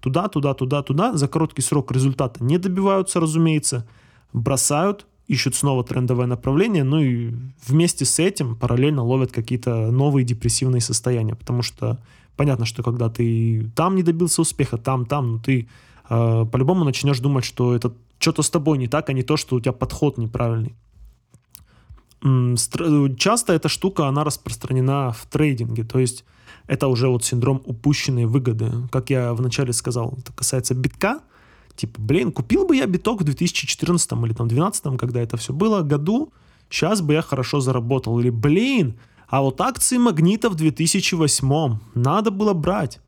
Туда, 0.00 0.28
туда, 0.28 0.54
туда, 0.54 0.82
туда. 0.82 1.16
За 1.16 1.28
короткий 1.28 1.62
срок 1.62 1.90
результата 1.90 2.42
не 2.42 2.58
добиваются, 2.58 3.20
разумеется. 3.20 3.86
Бросают, 4.32 5.06
ищут 5.26 5.54
снова 5.54 5.82
трендовое 5.82 6.26
направление, 6.26 6.84
ну 6.84 7.00
и 7.00 7.34
вместе 7.66 8.04
с 8.04 8.18
этим 8.18 8.54
параллельно 8.54 9.02
ловят 9.02 9.32
какие-то 9.32 9.90
новые 9.90 10.24
депрессивные 10.24 10.80
состояния, 10.80 11.34
потому 11.34 11.62
что 11.62 11.98
понятно, 12.38 12.64
что 12.64 12.82
когда 12.82 13.08
ты 13.08 13.70
там 13.74 13.96
не 13.96 14.02
добился 14.02 14.42
успеха, 14.42 14.78
там, 14.78 15.04
там, 15.04 15.32
ну 15.32 15.38
ты 15.38 15.68
э, 16.08 16.46
по-любому 16.50 16.84
начнешь 16.84 17.18
думать, 17.20 17.44
что 17.44 17.74
это 17.74 17.92
что-то 18.18 18.42
с 18.42 18.50
тобой 18.50 18.78
не 18.78 18.88
так, 18.88 19.10
а 19.10 19.12
не 19.12 19.22
то, 19.22 19.36
что 19.36 19.56
у 19.56 19.60
тебя 19.60 19.72
подход 19.72 20.18
неправильный. 20.18 20.74
Часто 23.16 23.52
эта 23.52 23.68
штука, 23.68 24.08
она 24.08 24.24
распространена 24.24 25.12
в 25.12 25.26
трейдинге, 25.26 25.84
то 25.84 25.98
есть 25.98 26.24
это 26.66 26.88
уже 26.88 27.08
вот 27.08 27.24
синдром 27.24 27.62
упущенной 27.64 28.26
выгоды. 28.26 28.72
Как 28.90 29.10
я 29.10 29.34
вначале 29.34 29.72
сказал, 29.72 30.14
это 30.18 30.32
касается 30.32 30.74
битка, 30.74 31.20
типа, 31.76 32.00
блин, 32.00 32.32
купил 32.32 32.66
бы 32.66 32.76
я 32.76 32.86
биток 32.86 33.20
в 33.20 33.24
2014 33.24 34.12
или 34.12 34.32
там 34.32 34.48
2012, 34.48 34.98
когда 34.98 35.20
это 35.20 35.36
все 35.36 35.52
было, 35.52 35.82
году, 35.82 36.32
сейчас 36.70 37.00
бы 37.00 37.14
я 37.14 37.22
хорошо 37.22 37.60
заработал. 37.60 38.18
Или, 38.20 38.30
блин, 38.30 38.98
а 39.28 39.42
вот 39.42 39.60
акции 39.60 39.98
магнита 39.98 40.48
в 40.48 40.54
2008 40.54 41.78
надо 41.94 42.30
было 42.30 42.54
брать. 42.54 43.00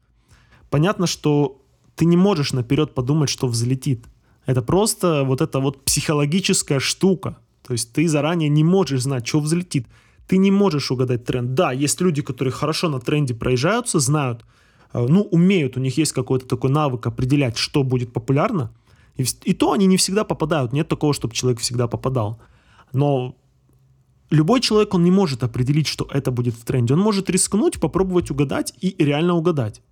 Понятно, 0.69 1.07
что 1.07 1.63
ты 1.97 2.05
не 2.05 2.17
можешь 2.17 2.53
наперед 2.53 2.95
подумать, 2.95 3.31
что 3.31 3.49
взлетит. 3.49 4.05
Это 4.47 4.63
просто 4.63 5.25
вот 5.25 5.41
эта 5.41 5.61
вот 5.61 5.85
психологическая 5.85 6.79
штука. 6.79 7.39
То 7.67 7.73
есть 7.73 7.93
ты 7.93 8.07
заранее 8.09 8.49
не 8.49 8.65
можешь 8.65 9.03
знать, 9.03 9.27
что 9.27 9.41
взлетит. 9.41 9.87
Ты 10.27 10.37
не 10.37 10.51
можешь 10.51 10.91
угадать 10.91 11.25
тренд. 11.25 11.55
Да, 11.55 11.73
есть 11.73 12.01
люди, 12.01 12.23
которые 12.23 12.53
хорошо 12.53 12.89
на 12.89 13.01
тренде 13.01 13.35
проезжаются, 13.35 13.99
знают, 13.99 14.45
э, 14.93 15.07
ну, 15.09 15.23
умеют, 15.23 15.77
у 15.77 15.81
них 15.81 15.99
есть 15.99 16.13
какой-то 16.13 16.47
такой 16.47 16.71
навык 16.71 17.07
определять, 17.07 17.57
что 17.57 17.83
будет 17.83 18.13
популярно. 18.13 18.71
И, 19.17 19.25
и 19.45 19.55
то 19.55 19.73
они 19.73 19.87
не 19.87 19.97
всегда 19.97 20.25
попадают. 20.25 20.73
Нет 20.73 20.89
такого, 20.89 21.15
чтобы 21.15 21.35
человек 21.35 21.61
всегда 21.61 21.89
попадал. 21.89 22.39
Но 22.93 23.37
любой 24.31 24.61
человек, 24.61 24.95
он 24.95 25.05
не 25.05 25.11
может 25.11 25.43
определить, 25.43 25.87
что 25.87 26.09
это 26.11 26.31
будет 26.31 26.55
в 26.55 26.65
тренде. 26.65 26.95
Он 26.95 27.01
может 27.01 27.29
рискнуть, 27.31 27.81
попробовать 27.81 28.31
угадать 28.31 28.73
и 28.81 28.95
реально 28.99 29.35
угадать. 29.35 29.83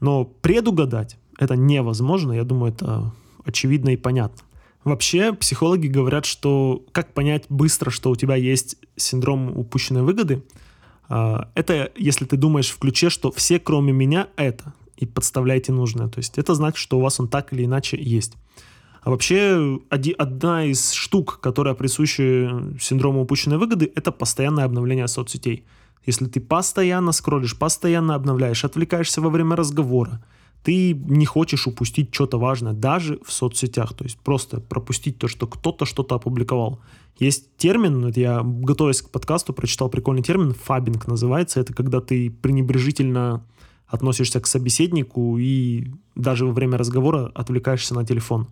Но 0.00 0.24
предугадать 0.24 1.18
это 1.38 1.56
невозможно. 1.56 2.32
Я 2.32 2.44
думаю, 2.44 2.72
это 2.72 3.12
очевидно 3.44 3.90
и 3.90 3.96
понятно. 3.96 4.42
Вообще, 4.84 5.32
психологи 5.32 5.86
говорят, 5.86 6.24
что 6.24 6.84
как 6.92 7.12
понять 7.12 7.44
быстро, 7.48 7.90
что 7.90 8.10
у 8.10 8.16
тебя 8.16 8.36
есть 8.36 8.76
синдром 8.96 9.56
упущенной 9.56 10.02
выгоды, 10.02 10.42
а, 11.08 11.50
это 11.54 11.92
если 11.96 12.24
ты 12.24 12.36
думаешь 12.36 12.70
в 12.70 12.78
ключе, 12.78 13.10
что 13.10 13.30
все, 13.32 13.58
кроме 13.58 13.92
меня, 13.92 14.28
это, 14.36 14.74
и 14.96 15.06
подставляете 15.06 15.72
нужное. 15.72 16.08
То 16.08 16.18
есть 16.18 16.38
это 16.38 16.54
значит, 16.54 16.78
что 16.78 16.98
у 16.98 17.00
вас 17.00 17.18
он 17.20 17.28
так 17.28 17.52
или 17.52 17.64
иначе 17.64 17.98
есть. 18.00 18.34
А 19.08 19.10
вообще, 19.10 19.80
одна 20.18 20.66
из 20.66 20.92
штук, 20.92 21.40
которая 21.40 21.72
присуща 21.72 22.62
синдрому 22.78 23.22
упущенной 23.22 23.56
выгоды, 23.56 23.90
это 23.94 24.12
постоянное 24.12 24.66
обновление 24.66 25.08
соцсетей. 25.08 25.64
Если 26.04 26.26
ты 26.26 26.42
постоянно 26.42 27.12
скроллишь, 27.12 27.58
постоянно 27.58 28.14
обновляешь, 28.14 28.66
отвлекаешься 28.66 29.22
во 29.22 29.30
время 29.30 29.56
разговора, 29.56 30.22
ты 30.62 30.92
не 30.92 31.24
хочешь 31.24 31.66
упустить 31.66 32.14
что-то 32.14 32.38
важное, 32.38 32.74
даже 32.74 33.18
в 33.24 33.32
соцсетях. 33.32 33.94
То 33.94 34.04
есть 34.04 34.18
просто 34.18 34.60
пропустить 34.60 35.16
то, 35.16 35.26
что 35.26 35.46
кто-то 35.46 35.86
что-то 35.86 36.16
опубликовал. 36.16 36.78
Есть 37.18 37.56
термин, 37.56 38.12
я, 38.14 38.42
готовясь 38.44 39.00
к 39.00 39.08
подкасту, 39.08 39.54
прочитал 39.54 39.88
прикольный 39.88 40.22
термин, 40.22 40.52
фабинг 40.52 41.06
называется. 41.06 41.60
Это 41.60 41.72
когда 41.72 42.02
ты 42.02 42.30
пренебрежительно 42.30 43.42
относишься 43.86 44.38
к 44.38 44.46
собеседнику 44.46 45.38
и 45.38 45.92
даже 46.14 46.44
во 46.44 46.52
время 46.52 46.76
разговора 46.76 47.32
отвлекаешься 47.34 47.94
на 47.94 48.04
телефон. 48.04 48.48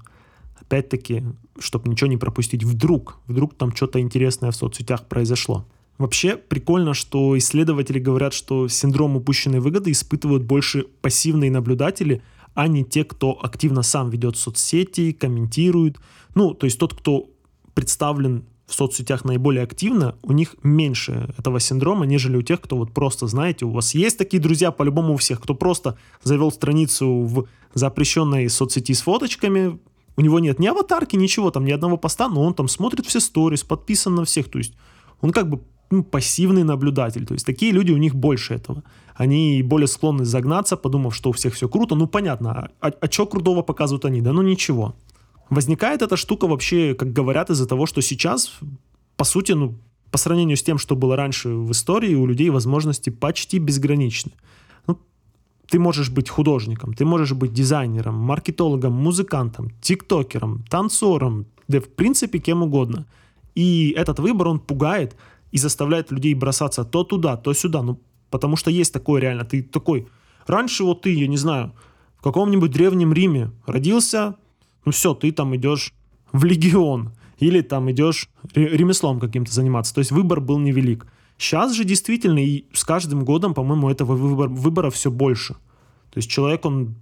Опять-таки, 0.60 1.22
чтобы 1.58 1.88
ничего 1.88 2.08
не 2.08 2.16
пропустить. 2.16 2.64
Вдруг, 2.64 3.18
вдруг 3.26 3.54
там 3.54 3.74
что-то 3.74 4.00
интересное 4.00 4.50
в 4.50 4.56
соцсетях 4.56 5.06
произошло. 5.06 5.66
Вообще 5.98 6.36
прикольно, 6.36 6.92
что 6.92 7.36
исследователи 7.38 7.98
говорят, 7.98 8.34
что 8.34 8.68
синдром 8.68 9.16
упущенной 9.16 9.60
выгоды 9.60 9.90
испытывают 9.92 10.42
больше 10.42 10.86
пассивные 11.00 11.50
наблюдатели, 11.50 12.22
а 12.54 12.68
не 12.68 12.84
те, 12.84 13.04
кто 13.04 13.38
активно 13.42 13.82
сам 13.82 14.10
ведет 14.10 14.36
соцсети, 14.36 15.12
комментирует. 15.12 15.98
Ну, 16.34 16.54
то 16.54 16.66
есть 16.66 16.78
тот, 16.78 16.94
кто 16.94 17.30
представлен 17.74 18.44
в 18.66 18.74
соцсетях 18.74 19.24
наиболее 19.24 19.62
активно, 19.62 20.16
у 20.22 20.32
них 20.32 20.56
меньше 20.62 21.32
этого 21.38 21.60
синдрома, 21.60 22.04
нежели 22.04 22.36
у 22.36 22.42
тех, 22.42 22.60
кто 22.60 22.76
вот 22.76 22.92
просто, 22.92 23.26
знаете, 23.26 23.64
у 23.64 23.70
вас 23.70 23.94
есть 23.94 24.18
такие 24.18 24.42
друзья, 24.42 24.72
по-любому 24.72 25.14
у 25.14 25.16
всех, 25.16 25.40
кто 25.40 25.54
просто 25.54 25.96
завел 26.22 26.50
страницу 26.50 27.08
в 27.22 27.46
запрещенной 27.74 28.48
соцсети 28.48 28.92
с 28.92 29.02
фоточками, 29.02 29.78
у 30.16 30.20
него 30.20 30.38
нет 30.38 30.58
ни 30.58 30.66
аватарки, 30.66 31.16
ничего, 31.16 31.50
там 31.50 31.64
ни 31.64 31.72
одного 31.72 31.96
поста, 31.96 32.28
но 32.28 32.42
он 32.42 32.54
там 32.54 32.68
смотрит 32.68 33.06
все 33.06 33.20
сторис, 33.20 33.62
подписан 33.62 34.14
на 34.14 34.24
всех, 34.24 34.50
то 34.50 34.58
есть 34.58 34.74
он 35.20 35.32
как 35.32 35.48
бы 35.48 35.60
ну, 35.90 36.02
пассивный 36.02 36.64
наблюдатель. 36.64 37.26
То 37.26 37.34
есть 37.34 37.46
такие 37.46 37.72
люди, 37.72 37.92
у 37.92 37.96
них 37.96 38.14
больше 38.14 38.54
этого. 38.54 38.82
Они 39.14 39.62
более 39.62 39.86
склонны 39.86 40.24
загнаться, 40.24 40.76
подумав, 40.76 41.14
что 41.14 41.30
у 41.30 41.32
всех 41.32 41.54
все 41.54 41.68
круто. 41.68 41.94
Ну, 41.94 42.06
понятно, 42.06 42.70
а, 42.80 42.88
а 42.88 43.10
что 43.10 43.26
крутого 43.26 43.62
показывают 43.62 44.04
они? 44.04 44.20
Да 44.20 44.32
ну 44.32 44.42
ничего. 44.42 44.94
Возникает 45.48 46.02
эта 46.02 46.16
штука 46.16 46.46
вообще, 46.46 46.94
как 46.94 47.12
говорят, 47.12 47.50
из-за 47.50 47.66
того, 47.66 47.86
что 47.86 48.02
сейчас, 48.02 48.52
по 49.16 49.24
сути, 49.24 49.52
ну, 49.52 49.78
по 50.10 50.18
сравнению 50.18 50.56
с 50.56 50.62
тем, 50.62 50.78
что 50.78 50.96
было 50.96 51.16
раньше 51.16 51.50
в 51.50 51.70
истории, 51.70 52.14
у 52.14 52.26
людей 52.26 52.50
возможности 52.50 53.10
почти 53.10 53.58
безграничны. 53.58 54.32
Ты 55.68 55.78
можешь 55.78 56.10
быть 56.10 56.28
художником, 56.28 56.94
ты 56.94 57.04
можешь 57.04 57.32
быть 57.32 57.52
дизайнером, 57.52 58.14
маркетологом, 58.14 58.92
музыкантом, 58.92 59.70
тиктокером, 59.80 60.64
танцором, 60.70 61.46
да 61.68 61.80
в 61.80 61.88
принципе 61.88 62.38
кем 62.38 62.62
угодно. 62.62 63.06
И 63.54 63.94
этот 63.96 64.20
выбор, 64.20 64.48
он 64.48 64.60
пугает, 64.60 65.16
и 65.52 65.58
заставляет 65.58 66.12
людей 66.12 66.34
бросаться 66.34 66.84
то 66.84 67.04
туда, 67.04 67.36
то 67.36 67.54
сюда. 67.54 67.82
Ну, 67.82 68.00
потому 68.30 68.56
что 68.56 68.70
есть 68.70 68.92
такое 68.92 69.20
реально. 69.20 69.44
Ты 69.44 69.62
такой... 69.62 70.06
Раньше 70.46 70.84
вот 70.84 71.02
ты, 71.02 71.12
я 71.12 71.26
не 71.26 71.36
знаю, 71.36 71.72
в 72.18 72.22
каком-нибудь 72.22 72.70
древнем 72.70 73.12
Риме 73.12 73.50
родился, 73.66 74.36
ну 74.84 74.92
все, 74.92 75.14
ты 75.14 75.32
там 75.32 75.56
идешь 75.56 75.92
в 76.32 76.44
легион. 76.44 77.12
Или 77.38 77.60
там 77.60 77.90
идешь 77.90 78.28
ремеслом 78.54 79.20
каким-то 79.20 79.52
заниматься. 79.52 79.94
То 79.94 79.98
есть 79.98 80.10
выбор 80.10 80.40
был 80.40 80.58
невелик. 80.58 81.06
Сейчас 81.38 81.72
же 81.74 81.84
действительно, 81.84 82.38
и 82.38 82.64
с 82.72 82.84
каждым 82.84 83.24
годом, 83.24 83.54
по-моему, 83.54 83.90
этого 83.90 84.14
выбора, 84.16 84.48
выбора 84.48 84.90
все 84.90 85.10
больше. 85.10 85.54
То 86.10 86.18
есть 86.18 86.30
человек, 86.30 86.64
он 86.64 86.94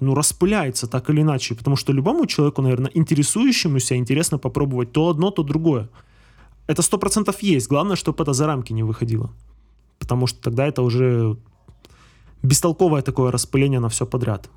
ну, 0.00 0.14
распыляется 0.14 0.86
так 0.86 1.08
или 1.10 1.22
иначе, 1.22 1.54
потому 1.54 1.76
что 1.76 1.92
любому 1.92 2.26
человеку, 2.26 2.62
наверное, 2.62 2.90
интересующемуся 2.94 3.96
интересно 3.96 4.38
попробовать 4.38 4.92
то 4.92 5.08
одно, 5.08 5.30
то 5.30 5.42
другое 5.42 5.88
это 6.66 6.82
сто 6.82 6.98
процентов 6.98 7.42
есть. 7.42 7.68
Главное, 7.68 7.96
чтобы 7.96 8.22
это 8.22 8.32
за 8.32 8.46
рамки 8.46 8.72
не 8.72 8.82
выходило. 8.82 9.30
Потому 9.98 10.26
что 10.26 10.40
тогда 10.42 10.66
это 10.66 10.82
уже 10.82 11.36
бестолковое 12.42 13.02
такое 13.02 13.30
распыление 13.30 13.80
на 13.80 13.88
все 13.88 14.06
подряд. 14.06 14.50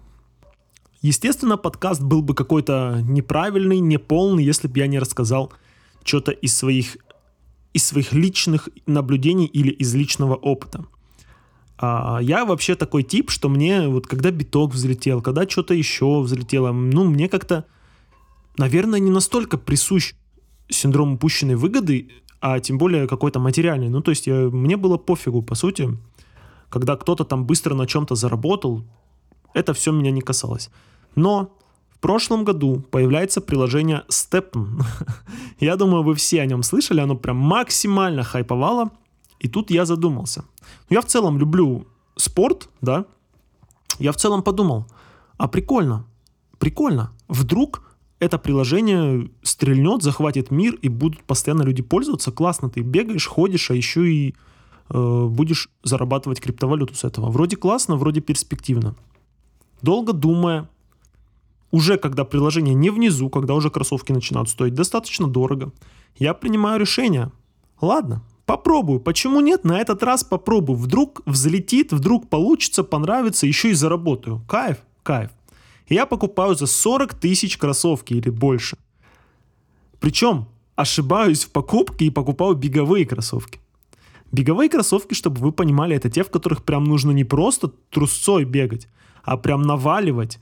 Естественно, 1.02 1.58
подкаст 1.58 2.02
был 2.02 2.22
бы 2.22 2.34
какой-то 2.34 3.00
неправильный, 3.04 3.80
неполный, 3.80 4.44
если 4.44 4.68
бы 4.68 4.80
я 4.80 4.88
не 4.88 5.00
рассказал 5.00 5.54
что-то 6.04 6.32
из 6.32 6.58
своих, 6.58 6.98
из 7.74 7.86
своих 7.86 8.14
личных 8.14 8.70
наблюдений 8.86 9.46
или 9.46 9.72
из 9.72 9.94
личного 9.94 10.36
опыта. 10.36 10.86
А 11.78 12.20
я 12.22 12.44
вообще 12.46 12.76
такой 12.76 13.04
тип, 13.04 13.30
что 13.30 13.48
мне 13.48 13.88
вот 13.88 14.06
когда 14.06 14.32
биток 14.32 14.74
взлетел, 14.74 15.22
когда 15.22 15.48
что-то 15.48 15.74
еще 15.74 16.22
взлетело, 16.22 16.72
ну, 16.72 17.06
мне 17.06 17.30
как-то, 17.30 17.66
наверное, 18.58 19.00
не 19.00 19.12
настолько 19.12 19.58
присущ 19.58 20.14
синдром 20.68 21.14
упущенной 21.14 21.56
выгоды, 21.56 22.10
а 22.42 22.60
тем 22.60 22.78
более 22.78 23.08
какой-то 23.08 23.40
материальный. 23.40 23.90
Ну, 23.90 24.02
то 24.02 24.12
есть 24.12 24.28
я, 24.28 24.50
мне 24.50 24.78
было 24.78 24.98
пофигу, 24.98 25.42
по 25.42 25.56
сути, 25.56 25.98
когда 26.70 26.98
кто-то 26.98 27.24
там 27.24 27.46
быстро 27.46 27.76
на 27.76 27.88
чем-то 27.88 28.16
заработал, 28.16 28.84
это 29.54 29.74
все 29.74 29.92
меня 29.92 30.12
не 30.12 30.22
касалось. 30.22 30.70
Но 31.16 31.58
в 32.00 32.02
прошлом 32.02 32.46
году 32.46 32.82
появляется 32.92 33.42
приложение 33.42 34.04
Stepn. 34.08 34.84
я 35.60 35.76
думаю, 35.76 36.02
вы 36.02 36.16
все 36.16 36.42
о 36.42 36.46
нем 36.46 36.64
слышали, 36.64 37.02
оно 37.02 37.18
прям 37.18 37.36
максимально 37.36 38.24
хайповало. 38.24 38.92
И 39.42 39.50
тут 39.50 39.70
я 39.70 39.86
задумался. 39.86 40.46
Ну, 40.90 40.96
я 40.96 41.02
в 41.02 41.06
целом 41.08 41.38
люблю 41.38 41.88
спорт, 42.16 42.70
да. 42.80 43.06
Я 44.00 44.14
в 44.14 44.16
целом 44.16 44.44
подумал, 44.44 44.86
а 45.38 45.50
прикольно, 45.50 46.06
прикольно. 46.58 47.12
Вдруг 47.28 47.84
это 48.20 48.38
приложение 48.38 49.30
стрельнет, 49.44 50.02
захватит 50.02 50.52
мир, 50.52 50.76
и 50.76 50.88
будут 50.88 51.26
постоянно 51.26 51.64
люди 51.64 51.84
пользоваться. 51.84 52.32
Классно, 52.32 52.70
ты 52.70 52.80
бегаешь, 52.80 53.28
ходишь, 53.28 53.72
а 53.72 53.76
еще 53.76 54.10
и 54.10 54.36
э, 54.90 55.26
будешь 55.30 55.68
зарабатывать 55.84 56.40
криптовалюту 56.40 56.96
с 56.96 57.04
этого. 57.04 57.30
Вроде 57.30 57.58
классно, 57.58 57.98
вроде 57.98 58.22
перспективно. 58.22 58.96
Долго 59.82 60.14
думая, 60.14 60.70
уже 61.72 61.98
когда 61.98 62.26
приложение 62.26 62.74
не 62.74 62.90
внизу, 62.90 63.30
когда 63.30 63.54
уже 63.54 63.70
кроссовки 63.70 64.12
начинают 64.12 64.50
стоить 64.50 64.74
достаточно 64.74 65.28
дорого, 65.28 65.72
я 66.18 66.34
принимаю 66.34 66.80
решение. 66.80 67.32
Ладно, 67.82 68.24
попробую. 68.46 69.00
Почему 69.00 69.40
нет? 69.40 69.64
На 69.64 69.80
этот 69.80 70.04
раз 70.04 70.24
попробую. 70.24 70.78
Вдруг 70.78 71.22
взлетит, 71.26 71.92
вдруг 71.92 72.30
получится, 72.30 72.84
понравится, 72.84 73.46
еще 73.46 73.70
и 73.70 73.74
заработаю. 73.74 74.42
Кайф, 74.48 74.78
кайф 75.04 75.30
я 75.90 76.06
покупаю 76.06 76.56
за 76.56 76.68
40 76.68 77.16
тысяч 77.16 77.58
кроссовки 77.58 78.14
или 78.14 78.30
больше. 78.30 78.78
Причем 80.00 80.48
ошибаюсь 80.76 81.46
в 81.46 81.52
покупке 81.52 82.06
и 82.06 82.10
покупаю 82.10 82.56
беговые 82.56 83.06
кроссовки. 83.06 83.60
Беговые 84.32 84.70
кроссовки, 84.70 85.16
чтобы 85.16 85.42
вы 85.42 85.52
понимали, 85.52 85.96
это 85.96 86.10
те, 86.10 86.24
в 86.24 86.30
которых 86.30 86.64
прям 86.64 86.84
нужно 86.84 87.12
не 87.12 87.24
просто 87.24 87.70
трусцой 87.90 88.46
бегать, 88.46 88.88
а 89.24 89.38
прям 89.38 89.64
наваливать. 89.64 90.40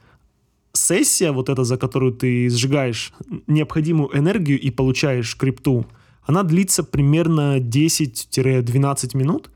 Сессия, 0.77 1.31
вот 1.31 1.49
эта, 1.49 1.63
за 1.63 1.77
которую 1.77 2.13
ты 2.13 2.49
сжигаешь 2.49 3.13
необходимую 3.47 4.17
энергию 4.17 4.59
и 4.59 4.69
получаешь 4.71 5.35
крипту, 5.35 5.85
она 6.23 6.43
длится 6.43 6.83
примерно 6.83 7.59
10-12 7.59 9.17
минут. 9.17 9.49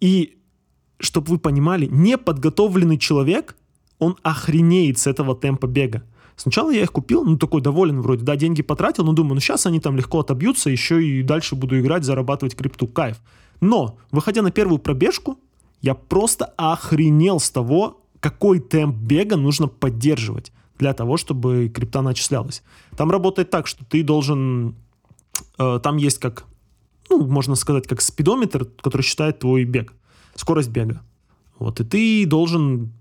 И, 0.00 0.38
чтобы 0.98 1.32
вы 1.32 1.38
понимали, 1.38 1.86
неподготовленный 1.86 2.98
человек 2.98 3.56
он 3.98 4.16
охренеет 4.22 4.98
с 4.98 5.06
этого 5.06 5.34
темпа 5.34 5.66
бега. 5.66 6.02
Сначала 6.36 6.70
я 6.70 6.82
их 6.82 6.92
купил, 6.92 7.24
ну 7.24 7.36
такой 7.36 7.60
доволен 7.60 8.00
вроде, 8.00 8.24
да, 8.24 8.36
деньги 8.36 8.62
потратил, 8.62 9.04
но 9.04 9.12
думаю, 9.12 9.34
ну 9.34 9.40
сейчас 9.40 9.66
они 9.66 9.80
там 9.80 9.96
легко 9.96 10.20
отобьются, 10.20 10.70
еще 10.70 11.04
и 11.04 11.22
дальше 11.24 11.56
буду 11.56 11.80
играть, 11.80 12.04
зарабатывать 12.04 12.54
крипту, 12.54 12.86
кайф. 12.86 13.16
Но, 13.60 13.98
выходя 14.12 14.42
на 14.42 14.52
первую 14.52 14.78
пробежку, 14.78 15.38
я 15.80 15.94
просто 15.94 16.44
охренел 16.56 17.40
с 17.40 17.50
того, 17.50 18.04
какой 18.20 18.60
темп 18.60 18.96
бега 18.96 19.36
нужно 19.36 19.68
поддерживать 19.68 20.52
для 20.78 20.92
того, 20.92 21.16
чтобы 21.16 21.68
крипта 21.68 22.02
начислялась. 22.02 22.62
Там 22.96 23.10
работает 23.10 23.50
так, 23.50 23.66
что 23.66 23.84
ты 23.84 24.02
должен... 24.02 24.74
Э, 25.58 25.80
там 25.82 25.96
есть 25.96 26.18
как, 26.18 26.44
ну, 27.10 27.26
можно 27.26 27.54
сказать, 27.54 27.86
как 27.86 28.00
спидометр, 28.00 28.64
который 28.64 29.02
считает 29.02 29.40
твой 29.40 29.64
бег, 29.64 29.92
скорость 30.34 30.70
бега. 30.70 31.02
Вот, 31.58 31.80
и 31.80 31.84
ты 31.84 32.26
должен 32.26 32.92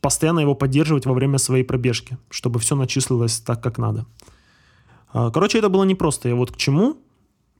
постоянно 0.00 0.40
его 0.40 0.54
поддерживать 0.54 1.06
во 1.06 1.14
время 1.14 1.38
своей 1.38 1.64
пробежки, 1.64 2.18
чтобы 2.30 2.60
все 2.60 2.76
начислилось 2.76 3.40
так, 3.40 3.62
как 3.62 3.78
надо. 3.78 4.06
А, 5.12 5.30
короче, 5.30 5.58
это 5.58 5.68
было 5.68 5.82
непросто. 5.82 6.28
Я 6.28 6.36
вот 6.36 6.52
к 6.52 6.56
чему. 6.56 6.96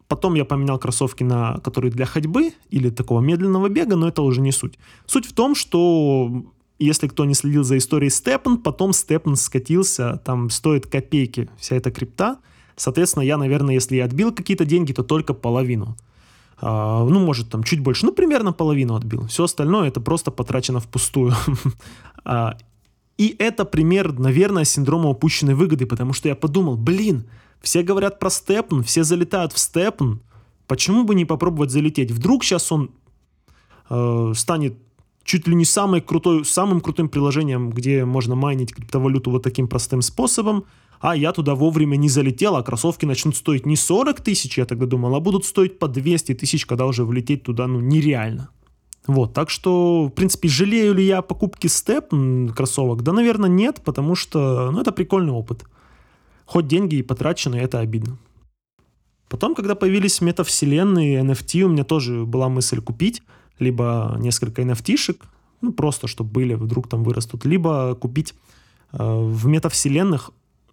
Потом 0.06 0.34
я 0.34 0.44
поменял 0.44 0.78
кроссовки 0.78 1.25
на 1.25 1.58
которые 1.58 1.90
для 1.90 2.06
ходьбы 2.06 2.52
или 2.70 2.90
такого 2.90 3.20
медленного 3.20 3.68
бега, 3.68 3.96
но 3.96 4.06
это 4.06 4.22
уже 4.22 4.40
не 4.40 4.52
суть. 4.52 4.78
Суть 5.06 5.26
в 5.26 5.32
том, 5.32 5.56
что 5.56 6.44
если 6.78 7.09
кто 7.09 7.25
не 7.25 7.35
следил 7.35 7.64
за 7.64 7.78
историей 7.78 8.11
Степан, 8.11 8.59
потом 8.59 8.92
Степан 8.92 9.37
скатился, 9.37 10.21
там 10.25 10.50
стоит 10.50 10.87
копейки 10.87 11.49
вся 11.59 11.76
эта 11.76 11.90
крипта. 11.90 12.38
Соответственно, 12.76 13.23
я, 13.23 13.38
наверное, 13.38 13.75
если 13.75 13.97
и 13.97 14.00
отбил 14.00 14.33
какие-то 14.33 14.64
деньги, 14.64 14.92
то 14.92 15.02
только 15.02 15.33
половину. 15.33 15.97
А, 16.59 17.04
ну, 17.04 17.21
может, 17.21 17.50
там 17.50 17.62
чуть 17.62 17.80
больше, 17.80 18.06
ну, 18.06 18.12
примерно 18.12 18.52
половину 18.52 18.95
отбил. 18.95 19.26
Все 19.26 19.45
остальное 19.45 19.88
это 19.88 20.00
просто 20.00 20.30
потрачено 20.30 20.80
впустую. 20.80 21.35
а, 22.25 22.56
и 23.16 23.35
это 23.38 23.64
пример, 23.64 24.18
наверное, 24.18 24.64
синдрома 24.64 25.09
упущенной 25.09 25.54
выгоды, 25.54 25.87
потому 25.87 26.12
что 26.12 26.28
я 26.28 26.35
подумал, 26.35 26.76
блин, 26.76 27.25
все 27.62 27.83
говорят 27.83 28.18
про 28.18 28.30
степн, 28.30 28.83
все 28.83 29.04
залетают 29.04 29.52
в 29.52 29.59
степн, 29.59 30.21
почему 30.66 31.04
бы 31.04 31.14
не 31.14 31.25
попробовать 31.25 31.71
залететь? 31.71 32.11
Вдруг 32.11 32.45
сейчас 32.45 32.71
он 32.71 32.90
э, 33.88 34.33
станет 34.35 34.76
чуть 35.26 35.47
ли 35.47 35.54
не 35.54 35.64
самой 35.64 36.00
крутой, 36.00 36.45
самым 36.45 36.80
крутым 36.80 37.09
приложением, 37.09 37.71
где 37.71 38.04
можно 38.04 38.35
майнить 38.35 38.73
криптовалюту 38.73 39.30
вот 39.30 39.42
таким 39.42 39.68
простым 39.68 40.00
способом, 40.00 40.64
а 41.00 41.14
я 41.16 41.33
туда 41.33 41.54
вовремя 41.54 41.97
не 41.97 42.09
залетел, 42.09 42.56
а 42.56 42.62
кроссовки 42.62 43.04
начнут 43.04 43.37
стоить 43.37 43.66
не 43.66 43.76
40 43.76 44.21
тысяч, 44.21 44.56
я 44.56 44.64
тогда 44.64 44.87
думал, 44.87 45.14
а 45.14 45.21
будут 45.21 45.45
стоить 45.45 45.78
по 45.78 45.88
200 45.88 46.35
тысяч, 46.35 46.64
когда 46.64 46.87
уже 46.87 47.04
влететь 47.04 47.42
туда, 47.42 47.66
ну, 47.66 47.80
нереально. 47.80 48.49
Вот, 49.06 49.35
так 49.35 49.50
что, 49.50 50.06
в 50.06 50.11
принципе, 50.11 50.49
жалею 50.49 50.95
ли 50.95 51.04
я 51.04 51.18
о 51.18 51.23
покупке 51.23 51.68
степ 51.68 52.12
кроссовок? 52.56 53.02
Да, 53.02 53.12
наверное, 53.12 53.50
нет, 53.50 53.83
потому 53.85 54.14
что, 54.14 54.71
ну, 54.73 54.80
это 54.80 54.90
прикольный 54.90 55.33
опыт. 55.33 55.64
Хоть 56.45 56.66
деньги 56.66 56.97
и 56.97 57.02
потрачены, 57.02 57.56
это 57.56 57.80
обидно. 57.80 58.18
Потом, 59.28 59.54
когда 59.54 59.75
появились 59.75 60.21
метавселенные, 60.21 61.21
NFT, 61.21 61.62
у 61.62 61.68
меня 61.68 61.85
тоже 61.85 62.25
была 62.25 62.49
мысль 62.49 62.80
купить 62.80 63.23
либо 63.58 64.16
несколько 64.18 64.62
NFT-шек, 64.62 65.22
ну, 65.60 65.72
просто 65.72 66.06
чтобы 66.06 66.30
были, 66.30 66.54
вдруг 66.54 66.88
там 66.88 67.02
вырастут, 67.02 67.44
либо 67.44 67.94
купить 67.94 68.34
э, 68.92 68.98
в 68.98 69.46
метавселенных 69.46 70.30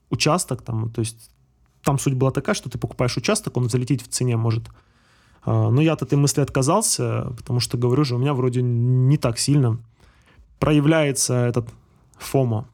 участок, 0.10 0.62
там, 0.62 0.90
то 0.90 1.00
есть 1.00 1.32
там 1.84 2.00
суть 2.00 2.14
была 2.14 2.32
такая, 2.32 2.56
что 2.56 2.70
ты 2.70 2.78
покупаешь 2.78 3.18
участок, 3.18 3.58
он 3.58 3.70
залететь 3.70 4.04
в 4.04 4.08
цене 4.08 4.38
может. 4.38 4.70
Э, 5.46 5.70
но 5.70 5.82
я 5.82 5.94
от 5.94 6.02
этой 6.02 6.18
мысли 6.18 6.42
отказался, 6.42 7.34
потому 7.38 7.60
что, 7.60 7.78
говорю 7.78 8.04
же, 8.04 8.16
у 8.16 8.20
меня 8.20 8.34
вроде 8.34 8.62
не 8.62 9.18
так 9.18 9.40
сильно 9.40 9.80
проявляется 10.60 11.34
этот 11.46 11.68
фомо. 12.18 12.68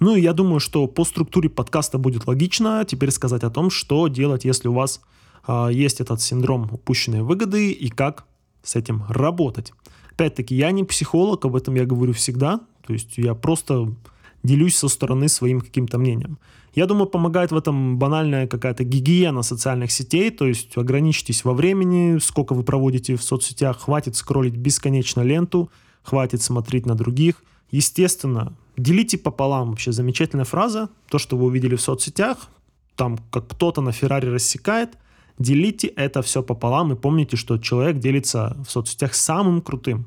Ну 0.00 0.16
и 0.16 0.20
я 0.20 0.32
думаю, 0.32 0.58
что 0.58 0.88
по 0.88 1.04
структуре 1.04 1.48
подкаста 1.48 1.98
будет 1.98 2.26
логично 2.26 2.84
теперь 2.84 3.12
сказать 3.12 3.44
о 3.44 3.50
том, 3.50 3.70
что 3.70 4.08
делать, 4.08 4.44
если 4.44 4.68
у 4.68 4.72
вас 4.72 5.00
э, 5.46 5.68
есть 5.72 6.00
этот 6.00 6.20
синдром 6.20 6.68
упущенной 6.72 7.22
выгоды 7.22 7.70
и 7.70 7.88
как 7.88 8.24
с 8.62 8.76
этим 8.76 9.04
работать. 9.08 9.72
Опять-таки, 10.10 10.54
я 10.54 10.70
не 10.70 10.84
психолог, 10.84 11.44
об 11.44 11.56
этом 11.56 11.74
я 11.74 11.84
говорю 11.84 12.12
всегда. 12.12 12.60
То 12.86 12.92
есть 12.92 13.16
я 13.16 13.34
просто 13.34 13.94
делюсь 14.42 14.76
со 14.76 14.88
стороны 14.88 15.28
своим 15.28 15.60
каким-то 15.60 15.98
мнением. 15.98 16.38
Я 16.74 16.86
думаю, 16.86 17.06
помогает 17.06 17.52
в 17.52 17.56
этом 17.56 17.98
банальная 17.98 18.46
какая-то 18.46 18.84
гигиена 18.84 19.42
социальных 19.42 19.92
сетей, 19.92 20.30
то 20.30 20.46
есть 20.46 20.76
ограничьтесь 20.76 21.44
во 21.44 21.52
времени, 21.52 22.18
сколько 22.18 22.54
вы 22.54 22.62
проводите 22.62 23.16
в 23.16 23.22
соцсетях, 23.22 23.82
хватит 23.82 24.16
скроллить 24.16 24.56
бесконечно 24.56 25.20
ленту, 25.20 25.70
хватит 26.02 26.40
смотреть 26.40 26.86
на 26.86 26.94
других. 26.94 27.42
Естественно, 27.70 28.56
делите 28.76 29.18
пополам, 29.18 29.70
вообще 29.70 29.92
замечательная 29.92 30.46
фраза, 30.46 30.88
то, 31.08 31.18
что 31.18 31.36
вы 31.36 31.46
увидели 31.46 31.76
в 31.76 31.80
соцсетях, 31.82 32.48
там 32.96 33.18
как 33.30 33.48
кто-то 33.48 33.82
на 33.82 33.92
Феррари 33.92 34.26
рассекает, 34.26 34.96
Делите 35.38 35.88
это 35.88 36.22
все 36.22 36.42
пополам 36.42 36.92
и 36.92 36.96
помните, 36.96 37.36
что 37.36 37.58
человек 37.58 37.98
делится 37.98 38.56
в 38.66 38.70
соцсетях 38.70 39.14
самым 39.14 39.60
крутым. 39.60 40.06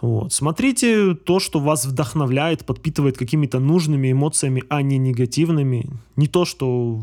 Вот. 0.00 0.32
Смотрите 0.32 1.14
то, 1.14 1.40
что 1.40 1.60
вас 1.60 1.86
вдохновляет, 1.86 2.66
подпитывает 2.66 3.16
какими-то 3.16 3.58
нужными 3.58 4.12
эмоциями, 4.12 4.62
а 4.68 4.82
не 4.82 4.98
негативными. 4.98 5.88
Не 6.16 6.26
то, 6.26 6.44
что 6.44 7.02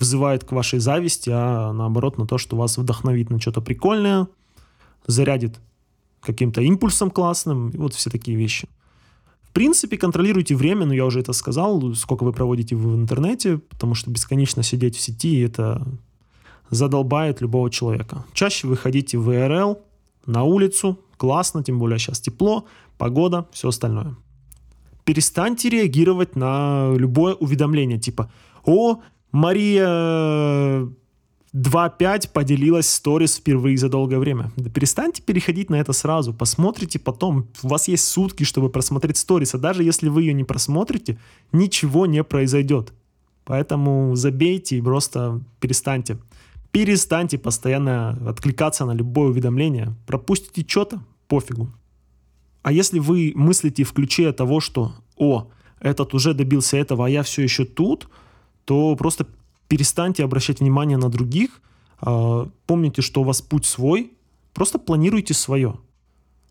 вызывает 0.00 0.44
к 0.44 0.52
вашей 0.52 0.78
зависти, 0.78 1.30
а 1.32 1.72
наоборот 1.72 2.18
на 2.18 2.26
то, 2.26 2.38
что 2.38 2.56
вас 2.56 2.78
вдохновит 2.78 3.30
на 3.30 3.40
что-то 3.40 3.60
прикольное, 3.60 4.26
зарядит 5.06 5.60
каким-то 6.20 6.60
импульсом 6.60 7.10
классным, 7.10 7.70
и 7.70 7.76
вот 7.76 7.94
все 7.94 8.10
такие 8.10 8.36
вещи. 8.36 8.68
В 9.42 9.52
принципе, 9.52 9.96
контролируйте 9.96 10.54
время, 10.54 10.84
но 10.84 10.92
я 10.92 11.06
уже 11.06 11.20
это 11.20 11.32
сказал, 11.32 11.94
сколько 11.94 12.24
вы 12.24 12.32
проводите 12.32 12.76
в 12.76 12.94
интернете, 12.94 13.58
потому 13.58 13.94
что 13.94 14.10
бесконечно 14.10 14.62
сидеть 14.62 14.96
в 14.96 15.00
сети, 15.00 15.40
это 15.40 15.86
задолбает 16.70 17.40
любого 17.40 17.70
человека. 17.70 18.24
Чаще 18.32 18.66
выходите 18.66 19.18
в 19.18 19.30
ИРЛ, 19.30 19.78
на 20.26 20.42
улицу, 20.42 20.98
классно, 21.16 21.62
тем 21.62 21.78
более 21.78 21.98
сейчас 21.98 22.20
тепло, 22.20 22.66
погода, 22.98 23.46
все 23.52 23.68
остальное. 23.68 24.16
Перестаньте 25.04 25.68
реагировать 25.68 26.34
на 26.34 26.92
любое 26.96 27.34
уведомление, 27.34 27.98
типа 27.98 28.30
«О, 28.64 29.00
Мария 29.30 30.88
2.5 31.54 32.30
поделилась 32.32 32.88
сторис 32.88 33.36
впервые 33.36 33.76
за 33.76 33.88
долгое 33.88 34.18
время». 34.18 34.50
Да 34.56 34.68
перестаньте 34.68 35.22
переходить 35.22 35.70
на 35.70 35.76
это 35.76 35.92
сразу, 35.92 36.34
посмотрите 36.34 36.98
потом. 36.98 37.46
У 37.62 37.68
вас 37.68 37.86
есть 37.86 38.04
сутки, 38.04 38.42
чтобы 38.42 38.68
просмотреть 38.68 39.16
сторис, 39.16 39.54
а 39.54 39.58
даже 39.58 39.84
если 39.84 40.08
вы 40.08 40.22
ее 40.22 40.32
не 40.32 40.42
просмотрите, 40.42 41.18
ничего 41.52 42.06
не 42.06 42.24
произойдет. 42.24 42.92
Поэтому 43.44 44.16
забейте 44.16 44.76
и 44.76 44.82
просто 44.82 45.40
перестаньте. 45.60 46.18
Перестаньте 46.76 47.38
постоянно 47.38 48.10
откликаться 48.28 48.84
на 48.84 48.92
любое 48.92 49.30
уведомление. 49.30 49.94
Пропустите 50.06 50.62
что-то, 50.68 51.00
пофигу. 51.26 51.72
А 52.62 52.70
если 52.70 52.98
вы 52.98 53.32
мыслите 53.34 53.82
в 53.82 53.94
ключе 53.94 54.30
того, 54.32 54.60
что 54.60 54.92
«О, 55.16 55.48
этот 55.80 56.12
уже 56.12 56.34
добился 56.34 56.76
этого, 56.76 57.06
а 57.06 57.08
я 57.08 57.22
все 57.22 57.40
еще 57.40 57.64
тут», 57.64 58.10
то 58.66 58.94
просто 58.94 59.26
перестаньте 59.68 60.22
обращать 60.22 60.60
внимание 60.60 60.98
на 60.98 61.08
других. 61.08 61.62
А, 61.98 62.46
помните, 62.66 63.00
что 63.00 63.22
у 63.22 63.24
вас 63.24 63.40
путь 63.40 63.64
свой. 63.64 64.12
Просто 64.52 64.78
планируйте 64.78 65.32
свое. 65.32 65.78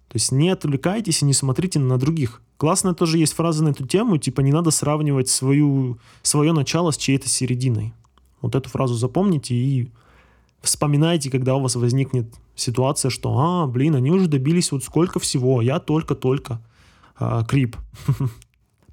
То 0.07 0.15
есть 0.15 0.31
не 0.31 0.49
отвлекайтесь 0.49 1.21
и 1.21 1.25
не 1.25 1.33
смотрите 1.33 1.77
на 1.77 1.99
других. 1.99 2.41
Классная 2.57 2.95
тоже 2.95 3.19
есть 3.19 3.33
фраза 3.33 3.63
на 3.63 3.69
эту 3.69 3.85
тему, 3.85 4.17
типа 4.17 4.41
не 4.41 4.51
надо 4.51 4.71
сравнивать 4.71 5.29
свою, 5.29 5.99
свое 6.23 6.51
начало 6.51 6.89
с 6.89 6.97
чьей-то 6.97 7.29
серединой. 7.29 7.93
Вот 8.41 8.55
эту 8.55 8.71
фразу 8.71 8.95
запомните 8.95 9.53
и 9.53 9.91
вспоминайте, 10.65 11.29
когда 11.29 11.55
у 11.55 11.61
вас 11.61 11.75
возникнет 11.75 12.33
ситуация, 12.55 13.09
что, 13.09 13.37
а, 13.37 13.67
блин, 13.67 13.95
они 13.95 14.11
уже 14.11 14.27
добились 14.27 14.71
вот 14.71 14.83
сколько 14.83 15.19
всего, 15.19 15.61
я 15.61 15.79
только-только 15.79 16.61
а, 17.17 17.43
крип. 17.43 17.77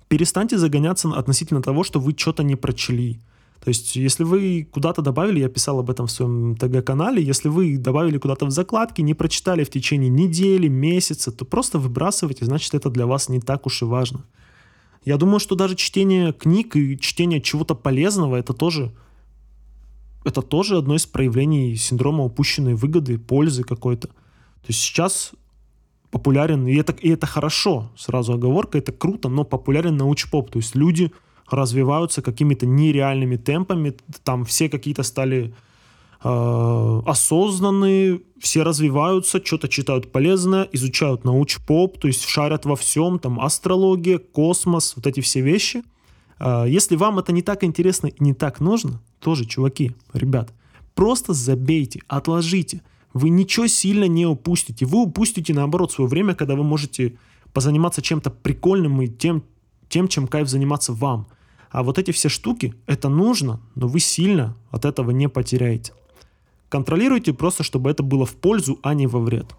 Перестаньте 0.09 0.59
загоняться 0.59 1.09
относительно 1.11 1.63
того, 1.63 1.85
что 1.85 2.01
вы 2.01 2.15
что-то 2.17 2.43
не 2.43 2.57
прочли. 2.57 3.21
То 3.65 3.69
есть, 3.69 3.95
если 3.95 4.25
вы 4.25 4.69
куда-то 4.71 5.03
добавили, 5.03 5.39
я 5.39 5.49
писал 5.49 5.79
об 5.79 5.89
этом 5.89 6.09
в 6.09 6.11
своем 6.11 6.57
ТГ-канале, 6.57 7.23
если 7.23 7.49
вы 7.49 7.79
добавили 7.79 8.19
куда-то 8.19 8.45
в 8.47 8.51
закладки, 8.51 9.03
не 9.03 9.15
прочитали 9.15 9.63
в 9.63 9.71
течение 9.71 10.11
недели, 10.11 10.67
месяца, 10.67 11.31
то 11.31 11.45
просто 11.45 11.79
выбрасывайте, 11.79 12.45
значит, 12.45 12.75
это 12.75 12.91
для 12.91 13.07
вас 13.07 13.29
не 13.29 13.41
так 13.41 13.67
уж 13.67 13.83
и 13.83 13.85
важно. 13.85 14.25
Я 15.05 15.17
думаю, 15.17 15.39
что 15.39 15.55
даже 15.55 15.77
чтение 15.77 16.33
книг 16.33 16.75
и 16.75 16.99
чтение 16.99 17.41
чего-то 17.41 17.77
полезного, 17.77 18.37
это 18.37 18.53
тоже 18.53 18.93
это 20.25 20.43
тоже 20.43 20.79
одно 20.79 20.95
из 20.95 21.07
проявлений 21.07 21.77
синдрома 21.77 22.25
упущенной 22.25 22.75
выгоды, 22.75 23.19
пользы 23.19 23.65
какой-то. 23.65 24.09
То 24.09 24.69
есть 24.69 24.81
сейчас 24.81 25.33
популярен, 26.11 26.67
и 26.67 26.75
это, 26.77 26.93
и 26.93 27.09
это 27.09 27.27
хорошо, 27.27 27.91
сразу 27.97 28.35
оговорка, 28.35 28.79
это 28.79 28.93
круто, 28.93 29.29
но 29.29 29.45
популярен 29.45 29.97
научпоп. 29.97 30.51
То 30.51 30.59
есть 30.59 30.77
люди 30.77 31.11
развиваются 31.51 32.23
какими-то 32.23 32.67
нереальными 32.67 33.37
темпами, 33.37 33.95
там 34.23 34.45
все 34.45 34.69
какие-то 34.69 35.03
стали 35.03 35.55
э, 36.23 37.03
осознанные, 37.07 38.21
все 38.39 38.63
развиваются, 38.63 39.45
что-то 39.45 39.69
читают 39.69 40.13
полезное, 40.13 40.69
изучают 40.73 41.25
научпоп, 41.25 41.99
то 41.99 42.09
есть 42.09 42.25
шарят 42.25 42.65
во 42.67 42.77
всем, 42.77 43.19
там 43.19 43.41
астрология, 43.41 44.19
космос, 44.19 44.95
вот 44.97 45.07
эти 45.07 45.21
все 45.21 45.41
вещи. 45.41 45.83
Э, 46.39 46.65
если 46.69 46.97
вам 46.97 47.19
это 47.19 47.33
не 47.33 47.43
так 47.43 47.65
интересно 47.65 48.09
и 48.09 48.23
не 48.23 48.35
так 48.35 48.61
нужно, 48.61 49.01
тоже, 49.23 49.47
чуваки, 49.47 49.93
ребят, 50.13 50.53
просто 50.95 51.33
забейте, 51.33 52.03
отложите. 52.09 52.83
Вы 53.15 53.29
ничего 53.29 53.67
сильно 53.67 54.05
не 54.09 54.27
упустите. 54.27 54.85
Вы 54.85 55.03
упустите, 55.03 55.55
наоборот, 55.55 55.93
свое 55.93 56.09
время, 56.09 56.35
когда 56.35 56.57
вы 56.57 56.65
можете 56.65 57.17
позаниматься 57.53 58.03
чем-то 58.03 58.31
прикольным 58.31 59.01
и 59.03 59.09
тем, 59.09 59.45
тем, 59.89 60.09
чем 60.09 60.27
кайф 60.27 60.49
заниматься 60.49 60.93
вам. 60.93 61.29
А 61.71 61.83
вот 61.83 61.99
эти 61.99 62.11
все 62.11 62.29
штуки, 62.29 62.75
это 62.87 63.09
нужно, 63.09 63.61
но 63.75 63.87
вы 63.87 64.01
сильно 64.01 64.57
от 64.71 64.85
этого 64.85 65.11
не 65.11 65.29
потеряете. 65.29 65.93
Контролируйте 66.69 67.33
просто, 67.33 67.63
чтобы 67.63 67.91
это 67.91 68.03
было 68.03 68.27
в 68.27 68.35
пользу, 68.35 68.79
а 68.83 68.95
не 68.95 69.07
во 69.07 69.21
вред. 69.21 69.55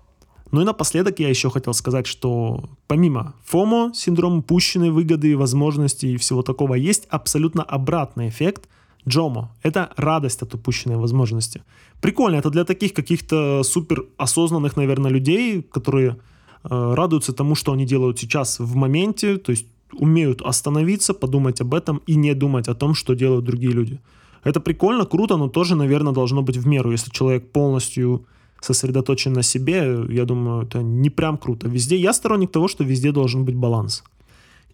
Ну 0.52 0.62
и 0.62 0.66
напоследок 0.66 1.20
я 1.20 1.30
еще 1.30 1.50
хотел 1.50 1.74
сказать, 1.74 2.06
что 2.06 2.70
помимо 2.88 3.36
FOMO, 3.52 3.94
синдрома 3.94 4.38
упущенной 4.38 4.90
выгоды, 4.90 5.38
возможностей 5.38 6.14
и 6.14 6.18
всего 6.18 6.42
такого, 6.42 6.74
есть 6.74 7.06
абсолютно 7.10 7.64
обратный 7.64 8.28
эффект– 8.28 8.68
Джомо— 9.08 9.52
это 9.64 9.92
радость 9.98 10.42
от 10.42 10.54
упущенной 10.54 10.98
возможности. 10.98 11.64
Прикольно, 12.02 12.38
это 12.38 12.50
для 12.50 12.64
таких 12.64 12.94
каких-то 12.94 13.64
супер 13.64 14.06
осознанных, 14.18 14.78
наверное, 14.78 15.12
людей, 15.12 15.62
которые 15.62 16.18
э, 16.64 16.94
радуются 16.94 17.34
тому, 17.34 17.56
что 17.56 17.72
они 17.72 17.86
делают 17.86 18.20
сейчас 18.20 18.60
в 18.60 18.76
моменте, 18.76 19.38
то 19.38 19.52
есть 19.52 19.68
умеют 19.94 20.42
остановиться, 20.42 21.14
подумать 21.14 21.62
об 21.62 21.74
этом 21.74 22.02
и 22.08 22.16
не 22.16 22.34
думать 22.34 22.68
о 22.68 22.76
том, 22.76 22.96
что 22.96 23.14
делают 23.14 23.46
другие 23.46 23.74
люди. 23.74 24.00
Это 24.44 24.60
прикольно, 24.60 25.06
круто, 25.06 25.38
но 25.38 25.48
тоже, 25.48 25.76
наверное, 25.76 26.14
должно 26.14 26.42
быть 26.42 26.58
в 26.58 26.68
меру. 26.68 26.92
Если 26.92 27.12
человек 27.12 27.52
полностью 27.52 28.26
сосредоточен 28.62 29.34
на 29.34 29.44
себе, 29.44 30.06
я 30.10 30.26
думаю, 30.26 30.64
это 30.64 30.82
не 30.82 31.10
прям 31.10 31.38
круто. 31.38 31.68
Везде 31.68 31.98
я 31.98 32.14
сторонник 32.14 32.52
того, 32.52 32.68
что 32.68 32.84
везде 32.84 33.12
должен 33.12 33.46
быть 33.46 33.56
баланс. 33.56 34.04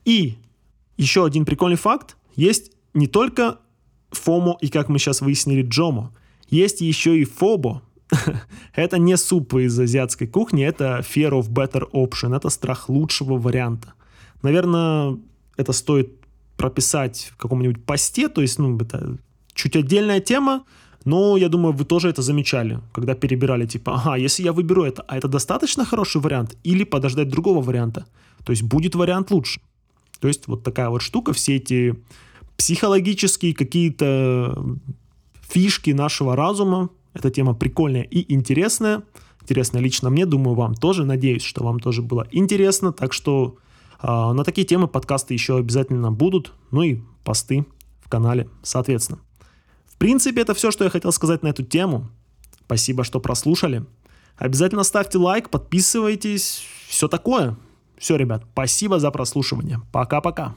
И 0.06 0.38
еще 0.98 1.26
один 1.26 1.46
прикольный 1.46 1.78
факт. 1.78 2.16
Есть 2.36 2.72
не 2.94 3.08
только 3.08 3.58
FOMO 4.12 4.56
и, 4.62 4.70
как 4.70 4.90
мы 4.90 5.00
сейчас 5.00 5.22
выяснили, 5.22 5.64
JOMO. 5.64 6.10
Есть 6.50 6.82
еще 6.82 7.18
и 7.18 7.26
FOBO. 7.26 7.82
это 8.76 8.98
не 8.98 9.18
суп 9.18 9.54
из 9.56 9.80
азиатской 9.80 10.28
кухни, 10.28 10.66
это 10.66 11.00
fear 11.00 11.32
of 11.32 11.50
better 11.50 11.90
option, 11.92 12.36
это 12.36 12.50
страх 12.50 12.90
лучшего 12.90 13.38
варианта. 13.38 13.94
Наверное, 14.42 15.18
это 15.58 15.74
стоит 15.74 16.12
прописать 16.58 17.32
в 17.34 17.38
каком-нибудь 17.38 17.86
посте, 17.86 18.28
то 18.28 18.42
есть, 18.42 18.60
ну, 18.60 18.78
это 18.78 19.18
чуть 19.54 19.76
отдельная 19.76 20.20
тема, 20.20 20.64
но 21.06 21.38
я 21.38 21.50
думаю, 21.50 21.74
вы 21.74 21.86
тоже 21.86 22.10
это 22.10 22.22
замечали, 22.22 22.80
когда 22.92 23.14
перебирали, 23.14 23.66
типа, 23.66 23.94
ага, 23.94 24.16
если 24.16 24.44
я 24.44 24.54
выберу 24.54 24.84
это, 24.84 25.04
а 25.08 25.18
это 25.18 25.28
достаточно 25.28 25.86
хороший 25.86 26.22
вариант, 26.22 26.58
или 26.64 26.84
подождать 26.84 27.30
другого 27.30 27.62
варианта. 27.62 28.06
То 28.44 28.52
есть 28.52 28.64
будет 28.64 28.96
вариант 28.96 29.32
лучше. 29.32 29.62
То 30.20 30.28
есть 30.28 30.48
вот 30.48 30.64
такая 30.64 30.90
вот 30.90 31.02
штука, 31.02 31.34
все 31.34 31.56
эти 31.56 31.96
психологические 32.60 33.56
какие-то 33.56 34.78
фишки 35.42 35.90
нашего 35.90 36.36
разума, 36.36 36.90
эта 37.16 37.32
тема 37.32 37.56
прикольная 37.56 38.04
и 38.04 38.32
интересная. 38.32 39.02
Интересная 39.42 39.82
лично 39.82 40.12
мне, 40.12 40.28
думаю, 40.28 40.56
вам 40.56 40.76
тоже. 40.76 41.06
Надеюсь, 41.06 41.42
что 41.42 41.64
вам 41.64 41.80
тоже 41.80 42.04
было 42.04 42.28
интересно. 42.32 42.94
Так 42.94 43.14
что 43.14 43.58
э, 44.04 44.08
на 44.08 44.44
такие 44.44 44.68
темы 44.68 44.88
подкасты 44.88 45.34
еще 45.34 45.58
обязательно 45.58 46.12
будут. 46.12 46.54
Ну 46.70 46.84
и 46.84 47.00
посты 47.24 47.66
в 48.04 48.10
канале, 48.10 48.48
соответственно 48.62 49.22
принципе, 50.00 50.42
это 50.42 50.56
все, 50.56 50.72
что 50.72 50.86
я 50.86 50.90
хотел 50.90 51.12
сказать 51.12 51.44
на 51.44 51.50
эту 51.50 51.62
тему. 51.62 52.10
Спасибо, 52.66 53.04
что 53.04 53.20
прослушали. 53.20 53.86
Обязательно 54.38 54.84
ставьте 54.84 55.18
лайк, 55.18 55.50
подписывайтесь, 55.50 56.64
все 56.88 57.08
такое. 57.08 57.58
Все, 57.98 58.16
ребят, 58.16 58.46
спасибо 58.54 59.00
за 59.00 59.12
прослушивание. 59.12 59.82
Пока-пока. 59.92 60.56